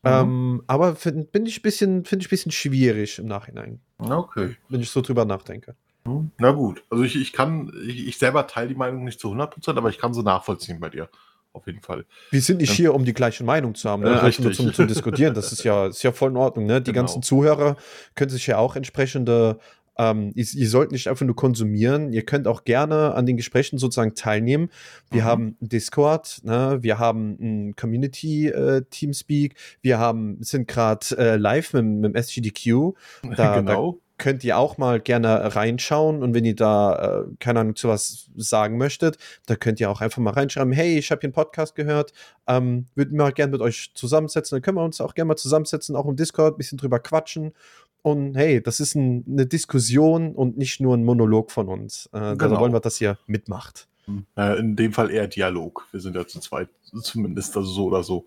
[0.03, 0.09] Mhm.
[0.11, 4.55] ähm, aber find, bin ich bisschen, finde ich ein bisschen schwierig im Nachhinein, Okay.
[4.69, 5.75] wenn ich so drüber nachdenke.
[6.05, 6.81] Hm, Na gut.
[6.89, 9.97] Also ich, ich kann, ich, ich selber teile die Meinung nicht zu 100%, aber ich
[9.97, 11.09] kann sie nachvollziehen bei dir.
[11.51, 12.05] auf jeden Fall.
[12.31, 14.09] Wir sind nicht hier, um die gleiche Meinung zu haben, ne?
[14.09, 14.55] Äh, Einfach nur richtig.
[14.55, 15.33] zum, zum Diskutieren.
[15.33, 16.65] Das ist ja, ist ja voll in Ordnung.
[16.67, 16.81] Ne?
[16.81, 17.01] Die Genau.
[17.05, 17.75] ganzen Zuhörer
[18.15, 19.59] können sich ja auch entsprechende,
[19.99, 23.77] ähm, ihr, ihr sollt nicht einfach nur konsumieren, ihr könnt auch gerne an den Gesprächen
[23.77, 24.69] sozusagen teilnehmen.
[25.11, 25.27] Wir Mhm.
[25.27, 26.77] haben Discord, ne?
[26.81, 32.15] wir haben ein Community äh, Teamspeak, wir haben, sind gerade äh, live mit, mit dem
[32.15, 32.93] SGDQ.
[33.35, 33.91] Da, genau.
[33.91, 37.87] da könnt ihr auch mal gerne reinschauen und wenn ihr da, äh, keine Ahnung, zu
[37.87, 41.33] was sagen möchtet, da könnt ihr auch einfach mal reinschreiben, hey, ich habe hier einen
[41.33, 42.11] Podcast gehört,
[42.47, 45.95] ähm, würde mal gerne mit euch zusammensetzen, dann können wir uns auch gerne mal zusammensetzen,
[45.95, 47.53] auch im Discord, ein bisschen drüber quatschen
[48.01, 52.07] und hey, das ist ein, eine Diskussion und nicht nur ein Monolog von uns.
[52.13, 52.59] Äh, Da Genau.
[52.59, 53.87] wollen wir, dass ihr mitmacht.
[54.35, 55.85] Äh, in dem Fall eher Dialog.
[55.91, 56.69] Wir sind ja zu zweit,
[57.03, 58.25] zumindest also so oder so.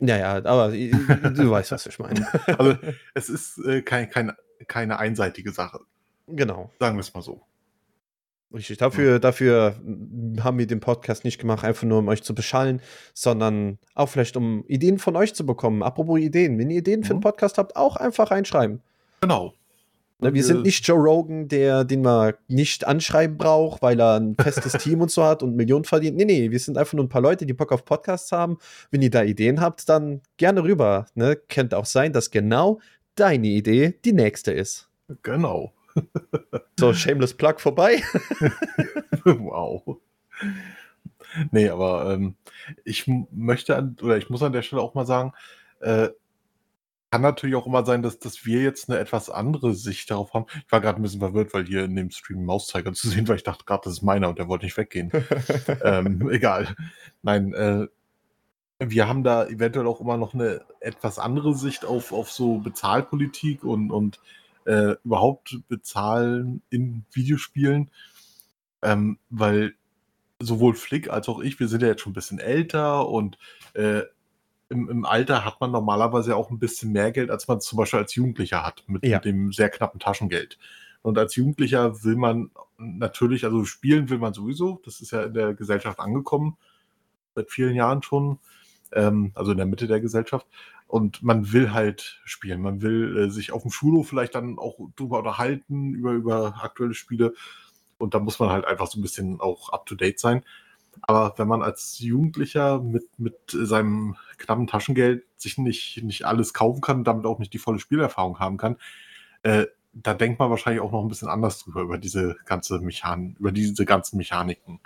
[0.00, 2.26] Ja, ja, aber du weißt, was ich meine.
[2.58, 2.76] Also
[3.14, 4.32] es ist äh, kein, kein,
[4.66, 5.80] keine einseitige Sache,
[6.26, 6.70] Genau.
[6.78, 7.40] sagen wir es mal so.
[8.52, 12.34] Richtig, dafür, dafür mm, haben wir den Podcast nicht gemacht, einfach nur um euch zu
[12.34, 12.80] beschallen,
[13.12, 15.82] sondern auch vielleicht um Ideen von euch zu bekommen.
[15.82, 17.24] Apropos Ideen, wenn ihr Ideen für einen Mhm.
[17.24, 18.80] Podcast habt, auch einfach reinschreiben.
[19.20, 19.52] Genau.
[20.20, 24.34] Ne, wir sind nicht Joe Rogan, der, den man nicht anschreiben braucht, weil er ein
[24.40, 26.16] festes Team und so hat und Millionen verdient.
[26.16, 28.58] Nee, nee, wir sind einfach nur ein paar Leute, die Bock auf Podcasts haben.
[28.90, 31.06] Wenn ihr da Ideen habt, dann gerne rüber.
[31.14, 31.36] Ne?
[31.36, 32.80] Könnte auch sein, dass genau
[33.14, 34.88] deine Idee die nächste ist.
[35.22, 35.72] Genau.
[36.78, 38.02] So, shameless plug vorbei.
[39.24, 39.98] wow.
[41.50, 42.36] Nee, aber ähm,
[42.84, 45.32] ich möchte an, oder ich muss an der Stelle auch mal sagen,
[45.80, 46.08] äh,
[47.10, 50.46] kann natürlich auch immer sein, dass, dass wir jetzt eine etwas andere Sicht darauf haben.
[50.66, 53.34] Ich war gerade ein bisschen verwirrt, weil hier in dem Stream Mauszeiger zu sehen war.
[53.34, 55.10] Ich dachte gerade, das ist meiner und der wollte nicht weggehen.
[55.82, 56.74] ähm, egal.
[57.22, 57.86] Nein, äh,
[58.78, 63.64] wir haben da eventuell auch immer noch eine etwas andere Sicht auf, auf so Bezahlpolitik
[63.64, 64.20] und, und
[64.68, 67.90] äh, überhaupt Bezahlen in Videospielen.
[68.82, 69.74] Ähm, weil
[70.40, 73.38] sowohl Flick als auch ich, wir sind ja jetzt schon ein bisschen älter und
[73.74, 74.02] äh,
[74.68, 78.00] im, im Alter hat man normalerweise auch ein bisschen mehr Geld, als man zum Beispiel
[78.00, 79.18] als Jugendlicher hat, mit, Ja.
[79.18, 80.58] dem sehr knappen Taschengeld.
[81.02, 85.34] Und als Jugendlicher will man natürlich, also spielen will man sowieso, das ist ja in
[85.34, 86.56] der Gesellschaft angekommen,
[87.34, 88.38] seit vielen Jahren schon,
[88.92, 90.46] ähm, also in der Mitte der Gesellschaft.
[90.88, 94.78] Und man will halt spielen, man will äh, sich auf dem Schulhof vielleicht dann auch
[94.96, 97.34] drüber unterhalten, über, über aktuelle Spiele.
[97.98, 100.42] Und da muss man halt einfach so ein bisschen auch up-to-date sein.
[101.02, 106.80] Aber wenn man als Jugendlicher mit, mit seinem knappen Taschengeld sich nicht, nicht alles kaufen
[106.80, 108.76] kann und damit auch nicht die volle Spielerfahrung haben kann,
[109.42, 113.36] äh, da denkt man wahrscheinlich auch noch ein bisschen anders drüber, über diese ganze Mechan
[113.38, 114.80] über diese ganzen Mechaniken.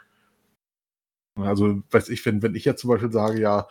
[1.36, 3.66] Also, weiß ich, wenn, wenn ich jetzt zum Beispiel sage, ja,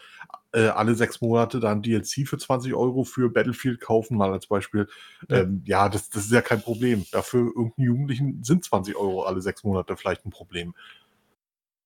[0.54, 4.88] äh, alle sechs Monate dann DLC für 20 Euro für Battlefield kaufen, mal als Beispiel,
[5.30, 5.42] Ja.
[5.42, 7.06] ähm, ja, das, das ist ja kein Problem.
[7.12, 10.74] Dafür irgendeinen Jugendlichen sind 20 Euro alle sechs Monate vielleicht ein Problem.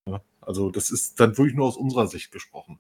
[0.07, 2.79] Ja, also, das ist dann wirklich nur aus unserer Sicht gesprochen.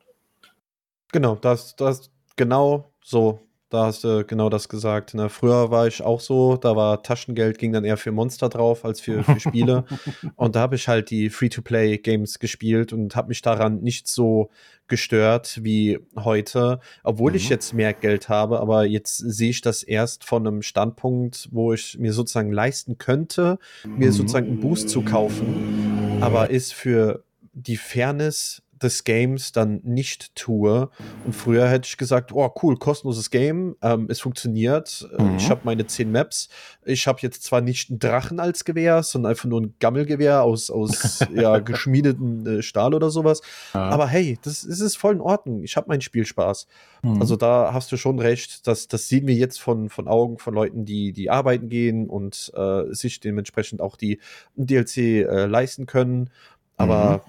[1.11, 3.39] Genau, das, das genau so.
[3.69, 5.15] Da hast du genau das gesagt.
[5.15, 5.27] Ne?
[5.27, 9.01] Früher war ich auch so, da war Taschengeld, ging dann eher für Monster drauf als
[9.01, 9.85] für, für Spiele.
[10.35, 14.49] und da habe ich halt die Free-to-Play-Games gespielt und habe mich daran nicht so
[14.87, 17.49] gestört wie heute, obwohl ich Mhm.
[17.49, 21.97] jetzt mehr Geld habe, aber jetzt sehe ich das erst von einem Standpunkt, wo ich
[21.97, 24.11] mir sozusagen leisten könnte, mir Mhm.
[24.13, 27.23] sozusagen einen Boost zu kaufen, aber ist für
[27.53, 30.89] die Fairness des Games dann nicht tue.
[31.25, 35.37] Und früher hätte ich gesagt, oh cool, kostenloses Game, ähm, es funktioniert, äh, Mhm.
[35.37, 36.49] ich habe meine 10 Maps,
[36.83, 40.69] ich habe jetzt zwar nicht einen Drachen als Gewehr, sondern einfach nur ein Gammelgewehr aus,
[40.69, 43.41] aus ja, geschmiedetem äh, Stahl oder sowas.
[43.73, 43.89] Ja.
[43.89, 45.63] Aber hey, das, das ist voll in Ordnung.
[45.63, 46.67] Ich habe meinen Spielspaß.
[47.01, 47.21] Mhm.
[47.21, 48.67] Also da hast du schon recht.
[48.67, 52.51] Das, das sehen wir jetzt von, von Augen von Leuten, die, die arbeiten gehen und
[52.55, 54.19] äh, sich dementsprechend auch die
[54.55, 56.29] DLC äh, leisten können.
[56.77, 57.23] Aber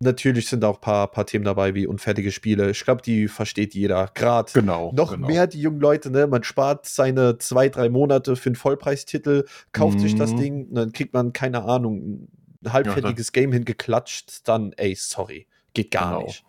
[0.00, 2.70] natürlich sind auch ein paar, paar Themen dabei wie unfertige Spiele.
[2.70, 4.10] Ich glaube, die versteht jeder.
[4.14, 4.92] Gerade genau.
[4.94, 5.26] noch genau.
[5.26, 6.26] mehr die jungen Leute, ne?
[6.26, 10.36] Man spart seine zwei, drei Monate für einen Vollpreistitel, kauft sich das Mhm.
[10.36, 12.28] Ding und dann kriegt man, keine Ahnung,
[12.62, 16.26] ein halbfertiges Game hingeklatscht, dann, ey, sorry, geht gar Genau.
[16.26, 16.44] nicht.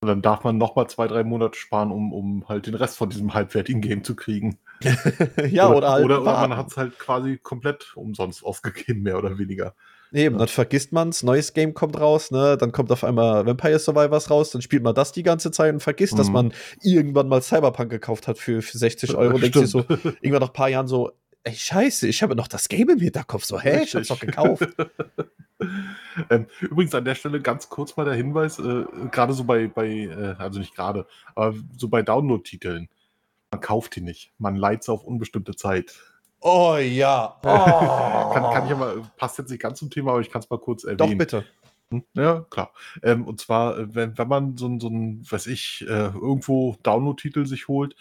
[0.00, 3.10] Und dann darf man nochmal zwei, drei Monate sparen, um, um halt den Rest von
[3.10, 4.58] diesem halbwertigen Game zu kriegen.
[5.50, 6.04] ja, oder, halt.
[6.04, 9.74] Oder, oder man hat es halt quasi komplett umsonst ausgegeben, mehr oder weniger.
[10.12, 12.56] Eben, dann vergisst man's, neues Game kommt raus, ne?
[12.56, 15.80] Dann kommt auf einmal Vampire Survivors raus, dann spielt man das die ganze Zeit und
[15.80, 16.32] vergisst, dass Mhm.
[16.32, 16.52] man
[16.82, 19.34] irgendwann mal Cyberpunk gekauft hat für, für 60 Euro.
[19.34, 19.80] Und denkt sich so,
[20.20, 21.10] irgendwann nach ein paar Jahren so,
[21.42, 23.44] ey, scheiße, ich habe noch das Game im Hinterkopf.
[23.44, 24.36] So, hä, ich hab's doch Richtig.
[24.36, 24.68] gekauft.
[26.30, 29.88] ähm, übrigens an der Stelle ganz kurz mal der Hinweis, äh, gerade so bei, bei
[29.88, 32.88] äh, also nicht gerade, aber so bei Download-Titeln,
[33.50, 35.94] man kauft die nicht, man leiht sie auf unbestimmte Zeit.
[36.40, 37.38] Oh ja.
[37.42, 40.58] Kann, kann ich aber, passt jetzt nicht ganz zum Thema, aber ich kann es mal
[40.58, 41.18] kurz Doch, erwähnen.
[41.18, 41.44] bitte.
[41.90, 42.72] Hm, ja, klar.
[43.02, 47.68] Ähm, und zwar, äh, wenn wenn man so so weiß ich, äh, irgendwo Download-Titel sich
[47.68, 47.94] holt,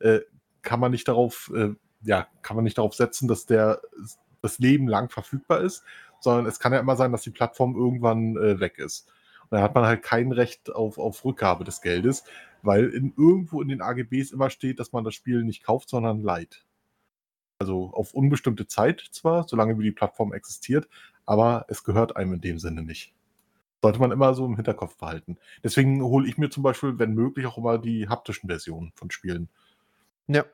[0.00, 0.20] äh,
[0.62, 3.80] kann man nicht darauf äh, ja, kann man nicht darauf setzen, dass der
[4.42, 5.84] das Leben lang verfügbar ist,
[6.20, 9.08] sondern es kann ja immer sein, dass die Plattform irgendwann, äh, weg ist.
[9.42, 12.24] Und dann hat man halt kein Recht auf auf Rückgabe des Geldes,
[12.62, 16.22] weil in irgendwo in den AGBs immer steht, dass man das Spiel nicht kauft, sondern
[16.22, 16.64] leiht.
[17.60, 20.88] Also, auf unbestimmte Zeit zwar, solange wie die Plattform existiert,
[21.26, 23.12] aber es gehört einem in dem Sinne nicht.
[23.82, 25.38] Sollte man immer so im Hinterkopf behalten.
[25.64, 29.48] Deswegen hole ich mir zum Beispiel, wenn möglich, auch immer die haptischen Versionen von Spielen.
[30.28, 30.44] Ja.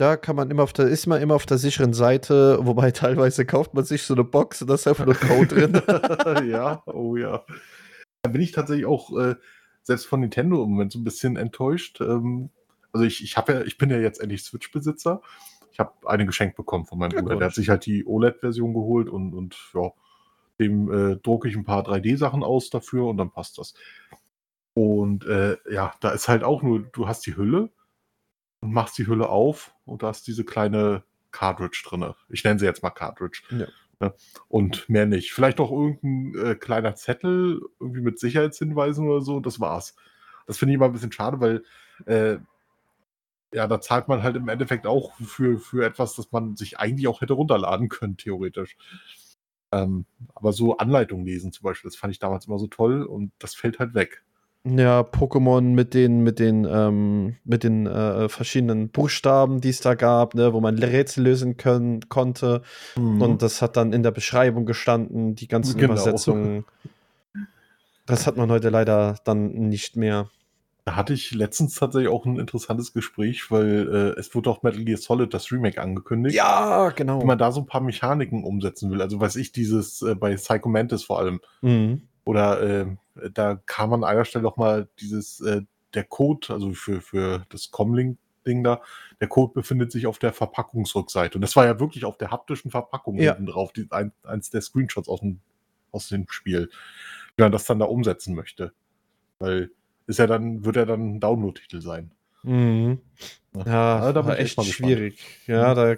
[0.00, 3.44] Da kann man immer auf der ist man immer auf der sicheren Seite, wobei teilweise
[3.44, 5.82] kauft man sich so 'ne Box und da ist einfach nur Code drin.
[6.50, 7.44] Ja, oh ja.
[8.22, 9.36] Da bin ich tatsächlich auch, äh,
[9.82, 12.00] selbst von Nintendo im Moment so 'n bisschen enttäuscht.
[12.00, 12.50] Ähm,
[12.92, 15.22] also ich ich habe ja ich bin ja jetzt endlich Switch-Besitzer.
[15.72, 17.36] Ich habe eine geschenkt bekommen von meinem Bruder.
[17.36, 19.90] Der hat sich halt die OLED-Version geholt und und ja,
[20.60, 23.74] dem, äh, drucke ich 'n paar 3D-Sachen aus dafür und dann passt das.
[24.76, 27.70] Und, äh, ja, da ist halt auch nur du hast die Hülle
[28.60, 32.16] und machst die Hülle auf und da ist diese kleine Cartridge drinne.
[32.30, 33.42] Ich nenne sie jetzt mal Cartridge.
[33.50, 33.72] Ja.
[34.00, 34.14] Ne?
[34.48, 35.32] Und mehr nicht.
[35.34, 39.96] Vielleicht noch irgend 'n, äh, kleiner Zettel, irgendwie mit Sicherheitshinweisen oder so, das war's.
[40.46, 41.64] Das finde ich immer 'n bisschen schade, weil,
[42.06, 42.38] äh
[43.52, 47.08] ja, da zahlt man halt im Endeffekt auch für für etwas, das man sich eigentlich
[47.08, 48.76] auch hätte runterladen können, theoretisch.
[49.72, 53.32] Ähm, aber so Anleitungen lesen zum Beispiel, das fand ich damals immer so toll und
[53.38, 54.22] das fällt halt weg.
[54.64, 59.94] Ja, Pokémon mit den mit den, ähm mit den, äh, verschiedenen Buchstaben, die es da
[59.94, 62.62] gab, ne, wo man Rätsel lösen können konnte.
[62.96, 63.20] Mhm.
[63.20, 65.92] Und das hat dann in der Beschreibung gestanden, die ganzen Genau.
[65.94, 66.64] Übersetzungen.
[68.04, 70.28] Das hat man heute leider dann nicht mehr.
[70.86, 74.84] Da hatte ich letztens tatsächlich auch 'n interessantes Gespräch, weil, äh, es wurde auch Metal
[74.84, 76.34] Gear Solid, das Remake angekündigt.
[76.36, 77.24] Ja, genau.
[77.24, 79.00] man da so 'n paar Mechaniken umsetzen will.
[79.00, 81.40] Also, weiß ich, dieses, äh, bei Psycho Mantis vor allem.
[81.62, 82.08] Mhm.
[82.24, 82.98] Oder, ähm,
[83.34, 85.62] da kam an einer Stelle noch mal dieses, äh
[85.94, 88.80] der Code, also für für das Comlink-Ding da,
[89.20, 91.36] der Code befindet sich auf der Verpackungsrückseite.
[91.38, 93.34] Und das war ja wirklich auf der haptischen Verpackung Ja.
[93.36, 95.38] hinten drauf, die ein eins der Screenshots aus'm
[95.92, 96.70] aus dem Spiel,
[97.36, 98.72] wie man das dann da umsetzen möchte.
[99.40, 99.70] Weil
[100.12, 102.12] ist ja dann wird ja dann 'n Download-Titel sein.
[102.44, 103.00] Mhm.
[103.54, 105.40] Ja, Ah, da war echt schwierig.
[105.46, 105.74] Ja, Mhm.
[105.74, 105.96] da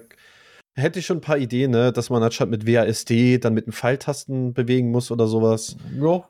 [0.76, 3.72] hätte ich schon 'n paar Ideen, ne, dass man anstatt mit WASD dann mit 'n
[3.72, 5.78] Pfeiltasten bewegen muss oder so was.
[5.78, 6.28] Ja.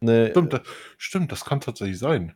[0.00, 0.62] Ne, Stimmt, äh da
[0.98, 2.34] stimmt, das kann tatsächlich sein.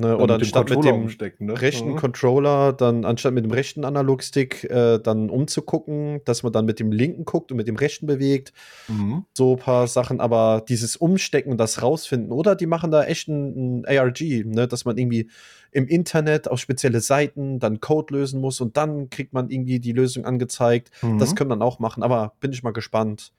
[0.00, 1.60] Ne, oder mit dem anstatt mit dem ne?
[1.60, 1.96] rechten Mhm.
[1.96, 6.92] Controller dann anstatt mit dem rechten Analogstick, äh, dann umzugucken, dass man dann mit dem
[6.92, 8.52] linken guckt und mit dem rechten bewegt.
[8.88, 9.24] Mhm.
[9.36, 13.82] So paar Sachen, aber dieses Umstecken und das Rausfinden oder die machen da echt 'n
[13.82, 15.30] 'n ARG, ne, dass man irgendwie
[15.72, 19.92] im Internet auf spezielle Seiten dann Code lösen muss und dann kriegt man irgendwie die
[19.92, 20.90] Lösung angezeigt.
[21.18, 21.34] Das Mhm.
[21.34, 23.32] könnte man auch machen, aber bin ich mal gespannt.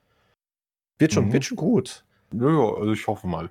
[1.00, 1.34] Wird schon Mhm.
[1.34, 2.04] wird schon gut.
[2.34, 3.50] Ja, ja, also ich hoffe mal.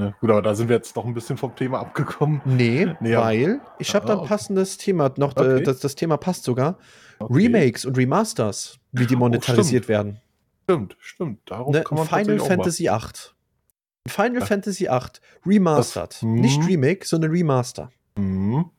[0.00, 2.40] Ne, gut, aber da sind wir jetzt doch 'n bisschen vom Thema abgekommen.
[2.44, 4.28] Ne, Ne, aber weil ich habe da 'n Ah, okay.
[4.28, 5.62] passendes Thema noch, äh, Okay.
[5.62, 6.78] das das Thema passt sogar.
[7.20, 7.34] Okay.
[7.34, 9.88] Remakes und Remasters, wie die Oh, monetarisiert stimmt.
[9.88, 10.22] werden.
[10.70, 11.50] Stimmt, stimmt.
[11.50, 13.34] Darauf Ne, kann man Final tatsächlich auch mal Fantasy VIII.
[14.06, 14.46] Final Ja.
[14.46, 16.28] Fantasy VIII Das Remastered.
[16.34, 16.66] Nicht mhm.
[16.66, 17.92] Remake, sondern Remaster.
[18.16, 18.70] Mhm.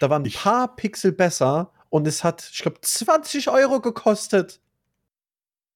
[0.00, 4.60] Da waren 'n Ich paar Pixel besser und es hat, ich glaube, 20 € gekostet.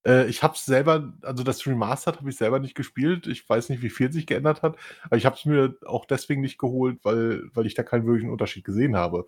[0.06, 3.26] Äh, ich habe es selber also das Remastered habe ich selber nicht gespielt.
[3.26, 6.40] Ich weiß nicht, wie viel sich geändert hat, aber ich habe es mir auch deswegen
[6.40, 9.26] nicht geholt, weil weil ich da keinen wirklichen Unterschied gesehen habe.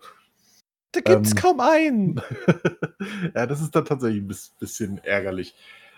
[0.93, 1.35] Da gibt's Ähm.
[1.35, 2.21] kaum einen.
[3.35, 5.55] Ja, das ist dann tatsächlich 'n bis bisschen ärgerlich.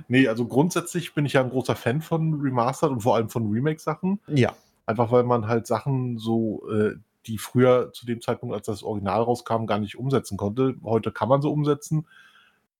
[0.07, 3.51] Ne, also grundsätzlich bin ich ja 'n großer Fan von Remastered und vor allem von
[3.51, 4.19] Remake-Sachen.
[4.27, 4.55] Ja.
[4.87, 6.95] Einfach weil man halt Sachen so, äh,
[7.27, 10.75] die früher zu dem Zeitpunkt, als das Original rauskam, gar nicht umsetzen konnte.
[10.83, 12.07] Heute kann man sie umsetzen,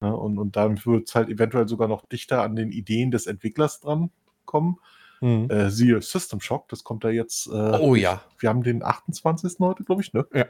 [0.02, 0.16] ne?
[0.16, 4.80] Und und dann wird's halt eventuell sogar noch dichter an den Ideen des Entwicklers drankommen.
[5.22, 5.50] Mhm.
[5.50, 8.22] Äh, siehe System Shock, das kommt ja jetzt, äh Oh ja.
[8.40, 9.56] wir haben den 28.
[9.60, 10.26] heute, glaube ich, ne?
[10.34, 10.46] Ja.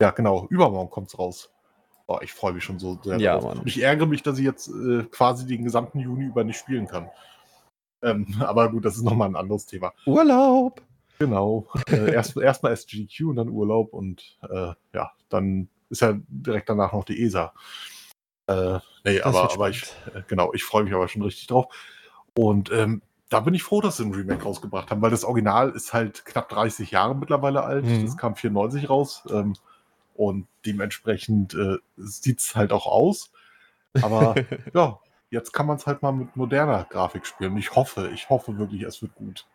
[0.00, 1.50] Ja, genau, übermorgen kommt's raus.
[2.06, 3.54] Oh, ich freue mich schon so sehr Ja, drauf.
[3.56, 3.62] Mann.
[3.66, 7.10] Ich ärgere mich, dass ich jetzt, äh, quasi den gesamten Juni über nicht spielen kann.
[8.02, 9.92] Ähm, aber gut, das ist noch mal 'n anderes Thema.
[10.06, 10.80] Urlaub.
[11.18, 11.66] Genau.
[11.90, 16.92] Äh, erst erst SGDQ und dann Urlaub und, äh, ja, dann ist ja direkt danach
[16.92, 17.52] noch die ESA.
[18.48, 18.54] Äh,
[19.04, 19.84] ne, Das aber aber ich
[20.14, 21.66] äh, genau, ich freue mich aber schon richtig drauf.
[22.34, 25.70] Und, ähm, da bin ich froh, dass sie 'n Remake rausgebracht haben, weil das Original
[25.70, 27.84] ist halt knapp 30 Jahre mittlerweile alt.
[27.84, 28.04] Mhm.
[28.06, 29.54] Das kam 94 raus, ähm,
[30.14, 33.30] und dementsprechend, äh, sieht's halt auch aus.
[34.02, 34.34] Aber
[34.74, 37.56] ja, jetzt kann man's halt mal mit moderner Grafik spielen.
[37.58, 39.46] Ich hoffe ich hoffe wirklich, es wird gut.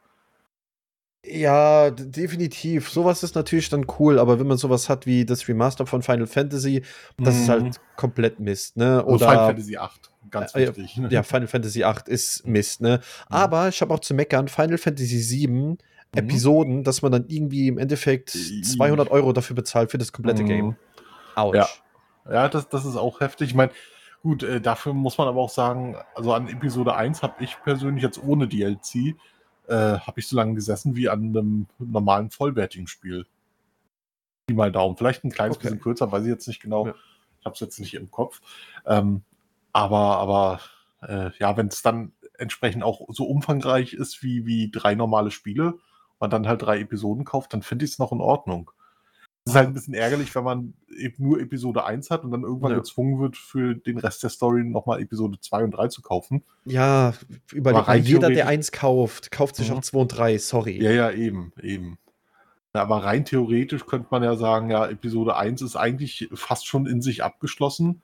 [1.26, 2.89] Ja, definitiv.
[2.89, 5.86] So was ist natürlich dann cool, aber wenn man so was hat wie das Remaster
[5.86, 6.84] von Final Fantasy,
[7.17, 7.51] das ist Mhm.
[7.51, 9.03] halt komplett Mist, ne?
[9.05, 10.97] Also Final Oder Fantasy VIII, ganz Äh, wichtig.
[10.97, 11.07] ne?
[11.11, 12.99] ja, Final Fantasy VIII ist Mist, ne?
[13.30, 15.78] Aber ich habe auch zu meckern, Final Fantasy VII
[16.15, 20.43] Episoden, dass man dann irgendwie im Endeffekt I- 200 Euro dafür bezahlt für das komplette
[20.43, 20.47] Mhm.
[20.47, 20.76] Game.
[21.36, 21.55] Autsch.
[21.55, 21.67] Ja.
[22.32, 23.49] Ja, das, das ist auch heftig.
[23.49, 23.71] Ich meine,
[24.21, 28.03] gut, äh, dafür muss man aber auch sagen, also an Episode 1 habe ich persönlich
[28.03, 29.15] jetzt ohne DLC,
[29.74, 33.26] äh, habe ich so lange gesessen wie an einem normalen vollwertigen Spiel.
[34.45, 34.97] Pi mal Daumen.
[34.97, 35.63] Vielleicht ein kleines Okay.
[35.63, 36.88] bisschen kürzer, weiß ich jetzt nicht genau.
[36.88, 36.95] Ja.
[37.39, 38.41] Ich habe es jetzt nicht im Kopf.
[38.86, 39.24] Ähm,
[39.71, 40.59] aber aber
[41.01, 45.80] äh, ja, wenn es dann entsprechend auch so umfangreich ist wie, wie drei normale Spiele,
[46.19, 48.71] man dann halt drei Episoden kauft, dann finde ich es noch in Ordnung.
[49.45, 52.43] Es ist halt ein bisschen ärgerlich, wenn man eben nur Episode 1 hat und dann
[52.43, 52.77] irgendwann Ja.
[52.77, 56.43] gezwungen wird, für den Rest der Story nochmal Episode 2 und 3 zu kaufen.
[56.63, 57.13] Ja,
[57.51, 59.77] überleg Aber mal, jeder, der theoretisch- eins kauft, kauft sich Mhm.
[59.77, 60.81] auch 2 und 3, sorry.
[60.81, 61.97] Ja, ja, eben, eben.
[62.71, 67.01] Aber rein theoretisch könnte man ja sagen, ja, Episode 1 ist eigentlich fast schon in
[67.01, 68.01] sich abgeschlossen.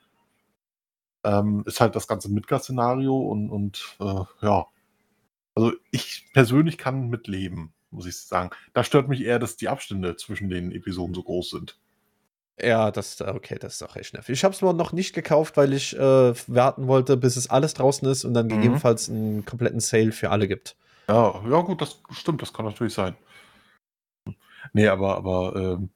[1.24, 4.66] Ähm, ist halt das ganze Midgar-Szenario und, und äh, ja.
[5.56, 8.50] Also ich persönlich kann mitleben, muss ich sagen.
[8.74, 11.78] Da stört mich eher, dass die Abstände zwischen den Episoden so groß sind.
[12.62, 14.34] Ja, das, okay, das ist auch echt nervig.
[14.34, 17.74] Ich habe es mir noch nicht gekauft, weil ich äh, warten wollte, bis es alles
[17.74, 18.50] draußen ist und dann Mhm.
[18.50, 20.76] gegebenenfalls einen kompletten Sale für alle gibt.
[21.08, 23.16] Ja, ja, gut, das stimmt, das kann natürlich sein.
[24.74, 25.90] Nee, aber, aber, ähm,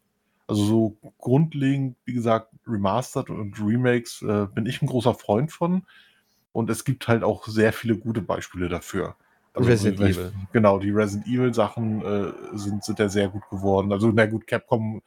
[0.48, 5.86] also so grundlegend, wie gesagt, Remastered und Remakes äh, bin ich ein großer Freund von.
[6.52, 9.16] Und es gibt halt auch sehr viele gute Beispiele dafür.
[9.56, 10.34] Resident weil- Evil.
[10.52, 13.92] Genau, die Resident Evil Sachen äh, sind, sind ja sehr gut geworden.
[13.92, 15.02] Also, na gut, Capcom,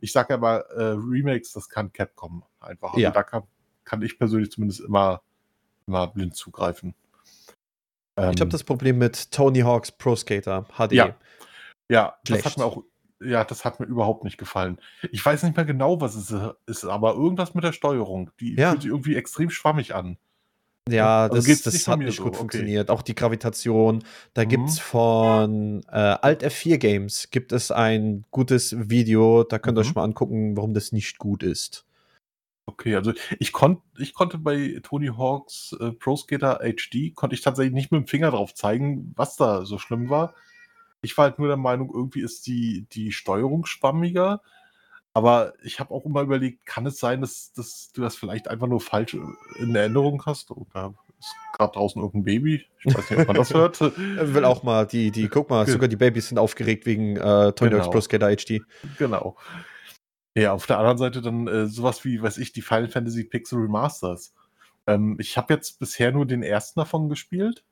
[0.00, 2.88] ich sage ja mal, äh, Remakes, das kann Capcom einfach.
[2.90, 3.10] Also Ja.
[3.10, 3.44] da kann,
[3.84, 5.22] kann ich persönlich zumindest immer,
[5.86, 6.94] immer blind zugreifen.
[8.18, 10.92] Ich Ähm, habe das Problem mit Tony Hawk's Pro Skater HD.
[10.92, 11.14] Ja.
[11.88, 12.82] Ja, das hat mir auch,
[13.20, 14.78] ja, das hat mir überhaupt nicht gefallen.
[15.12, 16.34] Ich weiß nicht mehr genau, was es
[16.66, 18.30] ist, aber irgendwas mit der Steuerung.
[18.40, 18.70] Die Ja.
[18.70, 20.16] fühlt sich irgendwie extrem schwammig an.
[20.88, 22.38] Ja, Also das, geht's das hat nicht so, gut okay.
[22.38, 22.90] funktioniert.
[22.90, 24.04] Auch die Gravitation.
[24.34, 24.48] Da Mhm.
[24.48, 29.42] gibt's von äh, Alt F4 Games gibt es ein gutes Video.
[29.42, 29.88] Da könnt ihr Mhm.
[29.88, 31.84] euch mal angucken, warum das nicht gut ist.
[32.68, 37.40] Okay, also ich, konnt, ich konnte bei Tony Hawks äh, Pro Skater HD, konnte ich
[37.42, 40.34] tatsächlich nicht mit dem Finger drauf zeigen, was da so schlimm war.
[41.00, 44.42] Ich war halt nur der Meinung, irgendwie ist die, die Steuerung schwammiger.
[45.16, 48.66] Aber ich habe auch immer überlegt, kann es sein, dass, dass du das vielleicht einfach
[48.66, 49.14] nur falsch
[49.58, 50.50] in Erinnerung hast?
[50.50, 52.66] Oh, da ist gerade draußen irgendein Baby.
[52.84, 53.80] Ich weiß nicht, ob man das hört.
[53.80, 53.94] Äh,
[54.34, 57.70] will auch mal, die, die, guck mal, sogar die Babys sind aufgeregt wegen äh, Tony
[57.70, 57.88] Genau.
[57.90, 58.60] Pro Skater HD.
[58.98, 59.38] Genau.
[60.36, 63.58] Ja, auf der anderen Seite dann äh, sowas wie, weiß ich, die Final Fantasy Pixel
[63.60, 64.34] Remasters.
[64.86, 67.64] Ähm, ich habe jetzt bisher nur den ersten davon gespielt,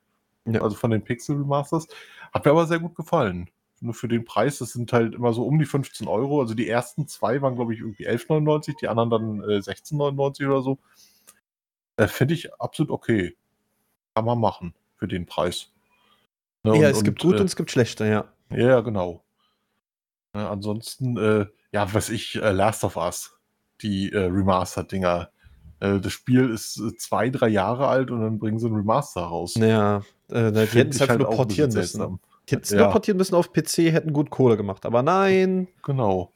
[0.47, 0.63] Ja.
[0.63, 1.85] also von den Pixel Remasters.
[2.33, 3.51] Hat mir aber sehr gut gefallen.
[3.81, 6.41] Nur für den Preis, das sind halt immer so um die 15 Euro.
[6.41, 10.61] Also die ersten zwei waren, glaube ich, irgendwie 11,99, die anderen dann äh, 16,99 oder
[10.61, 10.79] so.
[11.97, 13.35] Äh, Finde ich absolut okay.
[14.15, 15.71] Kann man machen für den Preis.
[16.63, 18.25] Ne, ja, und- es gibt und, gut äh, und es gibt schlechte, ja.
[18.49, 19.23] ja, genau.
[20.33, 23.37] Ja, ansonsten, äh, ja, was ich, äh, Last of Us,
[23.81, 25.29] die äh, Remastered-Dinger.
[25.79, 29.21] Äh, das Spiel ist äh, zwei, drei Jahre alt und dann bringen sie ein Remaster
[29.21, 29.55] raus.
[29.55, 29.97] Ja,
[30.29, 32.19] äh, die hätten es einfach halt nur portieren müssen.
[32.51, 32.87] Hätten es Ja.
[32.89, 34.85] portieren müssen auf PC, hätten gut Kohle gemacht.
[34.85, 35.67] Aber nein.
[35.83, 36.31] Genau.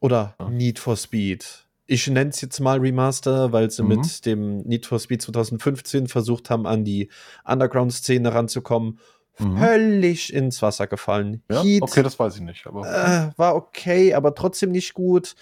[0.00, 0.48] Oder Ja.
[0.50, 1.66] Need for Speed.
[1.86, 3.88] Ich nenne es jetzt mal Remaster, weil sie Mhm.
[3.88, 7.10] mit dem Need for Speed 2015 versucht haben, an die
[7.44, 8.98] Underground-Szene ranzukommen.
[9.38, 9.58] Mhm.
[9.58, 11.42] Völlig ins Wasser gefallen.
[11.50, 11.62] Ja?
[11.62, 12.66] Heat Okay, das weiß ich nicht.
[12.66, 15.34] Aber äh, war okay, aber trotzdem nicht gut.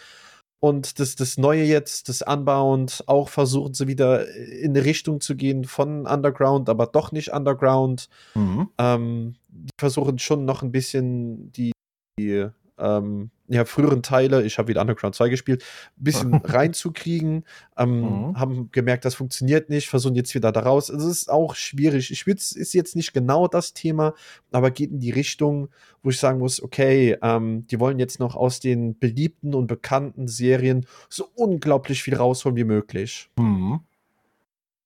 [0.60, 5.34] Und das, das Neue jetzt, das Unbound, auch versuchen sie wieder in eine Richtung zu
[5.34, 8.08] gehen von Underground, aber doch nicht Underground.
[8.34, 8.68] mhm.
[8.78, 11.72] Ähm, die versuchen schon noch ein bisschen die,
[12.18, 12.50] die
[12.80, 15.64] ähm, ja, früheren Teile, ich habe wieder Underground 2 gespielt,
[15.98, 17.44] ein bisschen reinzukriegen.
[17.76, 18.38] Ähm, Mhm.
[18.38, 20.88] Haben gemerkt, das funktioniert nicht, versuchen jetzt wieder da raus.
[20.88, 22.10] Es ist auch schwierig.
[22.10, 24.14] Ich würde ist jetzt nicht genau das Thema,
[24.52, 25.68] aber geht in die Richtung,
[26.02, 30.28] wo ich sagen muss, okay, ähm, die wollen jetzt noch aus den beliebten und bekannten
[30.28, 33.30] Serien so unglaublich viel rausholen wie möglich.
[33.38, 33.80] Mhm.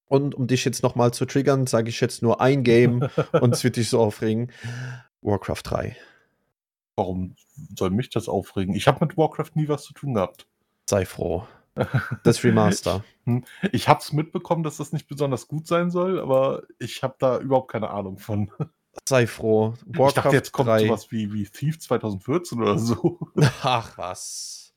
[0.07, 3.09] Und um dich jetzt noch mal zu triggern, sage ich jetzt nur ein Game
[3.41, 4.51] und es wird dich so aufregen.
[5.23, 5.97] Warcraft 3.
[6.97, 7.35] Warum
[7.77, 8.75] soll mich das aufregen?
[8.75, 10.47] Ich habe mit Warcraft nie was zu tun gehabt.
[10.89, 11.47] Sei froh.
[12.23, 13.03] Das Remaster.
[13.73, 17.39] Ich habe es mitbekommen, dass das nicht besonders gut sein soll, aber ich habe da
[17.39, 18.51] überhaupt keine Ahnung von.
[19.09, 19.73] Sei froh.
[19.87, 20.87] Warcraft ich dachte, jetzt kommt 3.
[20.87, 23.19] sowas wie, wie Thief 2014 oder so.
[23.63, 24.75] Ach was.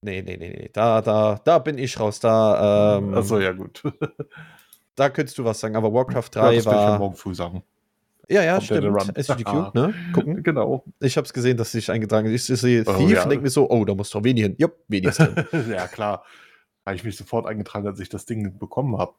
[0.00, 0.70] Nee, nee, nee, nee.
[0.72, 2.20] Da, da, da bin ich raus.
[2.20, 3.82] Da, ähm, Achso, ja, gut.
[4.94, 5.76] da könntest du was sagen.
[5.76, 6.98] Aber Warcraft Ja, 3 das will ich ja war.
[6.98, 7.62] morgen früh sagen.
[8.30, 8.84] Ja, ja, stimmt.
[8.84, 9.14] Run.
[9.14, 9.94] SGDQ, ne?
[10.12, 10.42] Gucken.
[10.42, 10.84] Genau.
[11.00, 12.50] Ich hab's gesehen, dass sich eingetragen ist.
[12.50, 13.22] Ich sehe Oh, Thief ja.
[13.22, 14.54] und denke mir so, oh, da muss doch wenig hin.
[14.58, 15.16] Jupp, wenig
[15.70, 16.24] ja, klar.
[16.84, 19.14] Habe ich mich sofort eingetragen, als ich das Ding bekommen habe.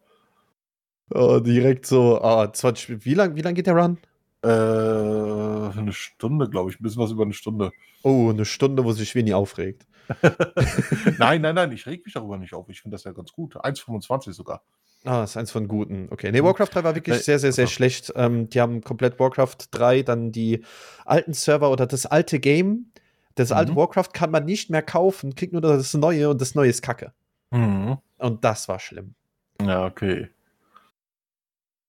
[1.11, 3.97] Oh, direkt so, ah, 20, wie lang, wie lang geht der Run?
[4.43, 6.79] Äh, eine Stunde, glaube ich.
[6.79, 7.71] Ein bisschen was über eine Stunde.
[8.03, 9.87] Oh, eine Stunde, wo sich Winnie aufregt.
[11.17, 12.69] nein, nein, nein, ich reg mich darüber nicht auf.
[12.69, 13.55] Ich finde das ja ganz gut.
[13.55, 14.63] 1,25 sogar.
[15.05, 16.07] Ah, ist eins von guten.
[16.11, 16.31] Okay.
[16.31, 17.69] Nee, Warcraft 3 war wirklich äh, sehr, sehr, sehr ja.
[17.69, 18.11] schlecht.
[18.15, 20.63] Ähm, die haben komplett Warcraft 3, dann die
[21.05, 22.91] alten Server oder das alte Game.
[23.35, 23.55] Das mhm.
[23.55, 26.81] alte Warcraft kann man nicht mehr kaufen, kriegt nur das neue und das neue ist
[26.81, 27.13] Kacke.
[27.51, 27.97] Mhm.
[28.17, 29.15] Und das war schlimm.
[29.61, 30.29] Ja, okay.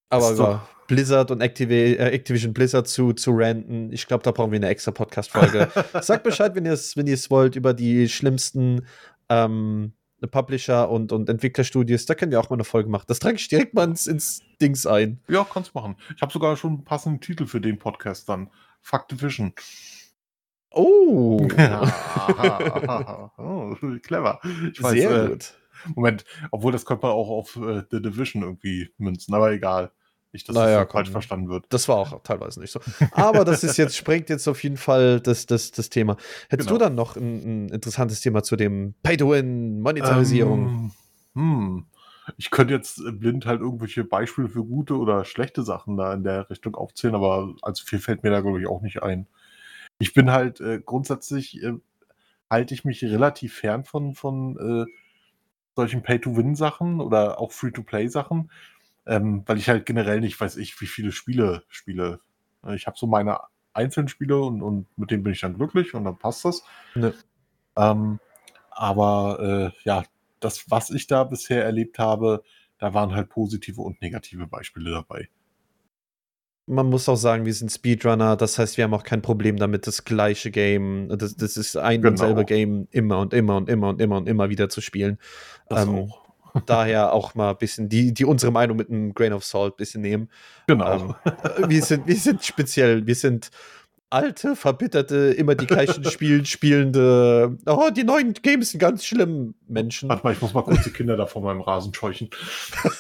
[0.08, 4.52] Aber über Blizzard und Activ äh, Activision Blizzard zu, zu ranten, ich glaube, da brauchen
[4.52, 5.68] wir eine extra Podcast-Folge.
[6.00, 8.86] Sagt Bescheid, wenn ihr es wenn wollt, über die schlimmsten
[9.28, 9.92] ähm,
[10.26, 12.06] Publisher und, und Entwicklerstudios.
[12.06, 13.04] Da können wir auch mal eine Folge machen.
[13.08, 15.20] Das trage ich direkt mal ins, ins Dings ein.
[15.28, 15.96] Ja, kannst machen.
[16.14, 18.50] Ich habe sogar schon einen passenden Titel für den Podcast dann.
[18.82, 19.52] Fuck Division.
[20.72, 21.40] Oh.
[23.38, 24.40] oh clever.
[24.72, 25.54] Ich weiß, Sehr äh, gut.
[25.94, 29.92] Moment, obwohl das könnte man auch auf äh, The Division irgendwie münzen, aber egal.
[30.32, 31.66] Nicht, dass naja, das falsch verstanden wird.
[31.70, 32.80] Das war auch teilweise nicht so.
[33.12, 36.16] Aber das ist jetzt, sprengt jetzt auf jeden Fall das, das, das Thema.
[36.48, 36.78] Hättest genau.
[36.78, 40.92] du dann noch ein, ein, interessantes Thema zu dem Pay-to-Win, Monetarisierung?
[41.34, 41.86] Ähm, hm.
[42.36, 46.48] Ich könnte jetzt blind halt irgendwelche Beispiele für gute oder schlechte Sachen da in der
[46.48, 49.26] Richtung aufzählen, aber allzu viel fällt mir da, glaube ich, auch nicht ein.
[49.98, 51.72] Ich bin halt äh, grundsätzlich, äh,
[52.48, 54.90] halte ich mich relativ fern von, von äh,
[55.74, 58.50] solchen Pay-to-Win-Sachen oder auch Free-to-Play-Sachen
[59.10, 62.20] ähm, weil ich halt generell nicht weiß ich, wie viele Spiele spiele.
[62.74, 63.40] Ich habe so meine
[63.72, 66.62] einzelnen Spiele und, und mit denen bin ich dann glücklich und dann passt das.
[66.94, 67.12] Ne.
[67.76, 68.20] Ähm,
[68.70, 70.04] aber äh, ja,
[70.38, 72.44] das, was ich da bisher erlebt habe,
[72.78, 75.28] da waren halt positive und negative Beispiele dabei.
[76.66, 79.88] Man muss auch sagen, wir sind Speedrunner, das heißt, wir haben auch kein Problem damit,
[79.88, 82.12] das gleiche Game, das, das ist ein genau.
[82.12, 85.18] und selbe Game immer und immer und immer und immer und immer wieder zu spielen.
[85.68, 86.19] Das ähm, auch.
[86.66, 89.76] Daher auch mal ein bisschen die, die unsere Meinung mit einem Grain of Salt ein
[89.76, 90.28] bisschen nehmen.
[90.66, 91.16] Genau.
[91.24, 93.50] Ähm, wir, sind, wir sind speziell, wir sind
[94.10, 100.08] alte, verbitterte, immer die gleichen Spiele spielende, oh, die neuen Games sind ganz schlimm, Menschen.
[100.08, 102.28] Warte mal, ich muss mal kurz die Kinder da vor meinem Rasen scheuchen.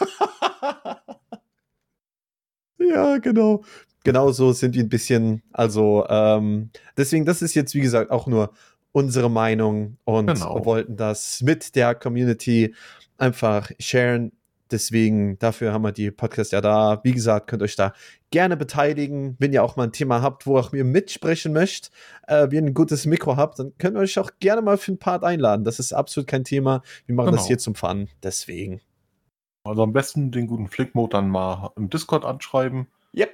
[2.78, 3.64] ja, genau.
[4.02, 8.26] Genau so sind wir ein bisschen, also ähm, deswegen, das ist jetzt, wie gesagt, auch
[8.26, 8.54] nur
[8.92, 10.64] unsere Meinung und genau.
[10.64, 12.74] wollten das mit der Community
[13.20, 14.32] einfach sharen.
[14.70, 17.00] Deswegen, dafür haben wir die Podcast ja da.
[17.02, 17.92] Wie gesagt, könnt euch da
[18.30, 19.34] gerne beteiligen.
[19.40, 21.90] Wenn ihr auch mal ein Thema habt, wo auch mir mitsprechen möchtet,
[22.28, 24.92] äh, wie ihr ein gutes Mikro habt, dann könnt ihr euch auch gerne mal für
[24.92, 25.64] einen Part einladen.
[25.64, 26.82] Das ist absolut kein Thema.
[27.06, 27.38] Wir machen genau.
[27.38, 28.08] das hier zum Fun.
[28.22, 28.80] Deswegen.
[29.64, 32.86] Also am besten den guten Flickmode dann mal im Discord anschreiben.
[33.14, 33.30] Yep.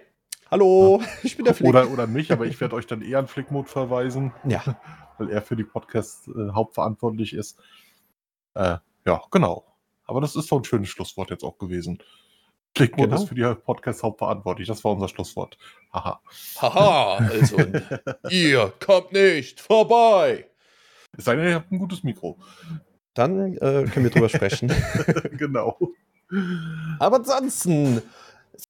[0.51, 1.09] Hallo, ja.
[1.23, 1.69] ich bin der Flick.
[1.69, 4.33] Oder, oder mich, aber ich werde euch dann eher an Flickmode verweisen.
[4.49, 4.63] Ja.
[5.19, 7.59] Weil er für die Podcast äh, hauptverantwortlich ist.
[8.55, 9.65] Äh, ja, genau.
[10.07, 11.99] Aber das ist so ein schönes Schlusswort jetzt auch gewesen.
[12.75, 13.23] Klickmund genau.
[13.23, 14.69] ist für die Podcast hauptverantwortlich.
[14.69, 15.57] Das war unser Schlusswort.
[15.93, 16.21] Haha.
[16.61, 17.57] Haha, also
[18.31, 20.47] ihr kommt nicht vorbei.
[21.17, 22.39] Es sei denn, ihr habt ein gutes Mikro.
[23.15, 24.71] Dann äh, können wir drüber sprechen.
[25.39, 25.79] genau.
[26.99, 28.03] Aber ansonsten,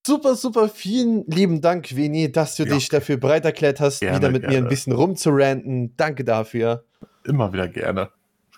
[0.07, 2.74] super, super vielen lieben Dank, Veni, dass du ja.
[2.74, 4.57] dich dafür bereit erklärt hast, gerne, wieder mit gerne.
[4.57, 5.97] mir ein bisschen rumzuranten.
[5.97, 6.84] Danke dafür.
[7.24, 8.11] Immer wieder gerne.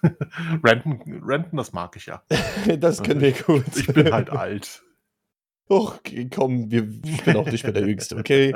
[0.65, 2.23] Renten, Renten, das mag ich ja.
[2.79, 3.65] das können wir gut.
[3.77, 4.83] Ich bin halt alt.
[5.71, 6.01] Och,
[6.35, 8.55] komm, wir, ich bin auch nicht mehr der Jüngste, okay?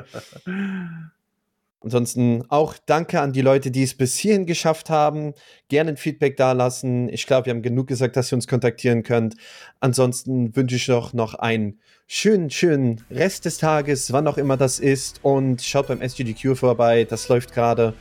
[1.84, 5.34] Ansonsten auch danke an die Leute, die es bis hierhin geschafft haben.
[5.68, 7.08] Gerne ein Feedback dalassen.
[7.08, 9.34] Ich glaube, wir haben genug gesagt, dass ihr uns kontaktieren könnt.
[9.80, 14.78] Ansonsten wünsche ich noch, noch einen schönen, schönen Rest des Tages, wann auch immer das
[14.78, 15.20] ist.
[15.22, 17.04] Und schaut beim SGDQ vorbei.
[17.04, 17.94] Das läuft gerade.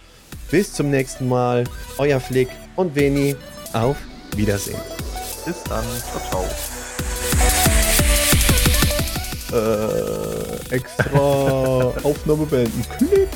[0.50, 1.64] Bis zum nächsten Mal.
[1.98, 3.36] Euer Flick und Veni.
[3.74, 3.98] Auf
[4.36, 4.80] Wiedersehen.
[5.46, 5.84] Bis dann.
[6.12, 6.46] Ciao, ciao.
[9.54, 11.20] Äh, extra
[12.04, 12.86] Aufnahme beenden.
[12.98, 13.30] Klick.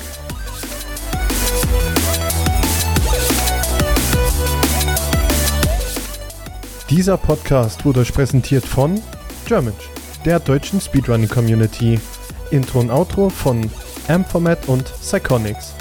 [6.89, 9.01] Dieser Podcast wurde euch präsentiert von
[9.45, 9.73] German,
[10.23, 11.99] der deutschen Speedrunning Community.
[12.51, 13.69] Intro und Outro von
[14.07, 15.73] Amformat und Psychonics.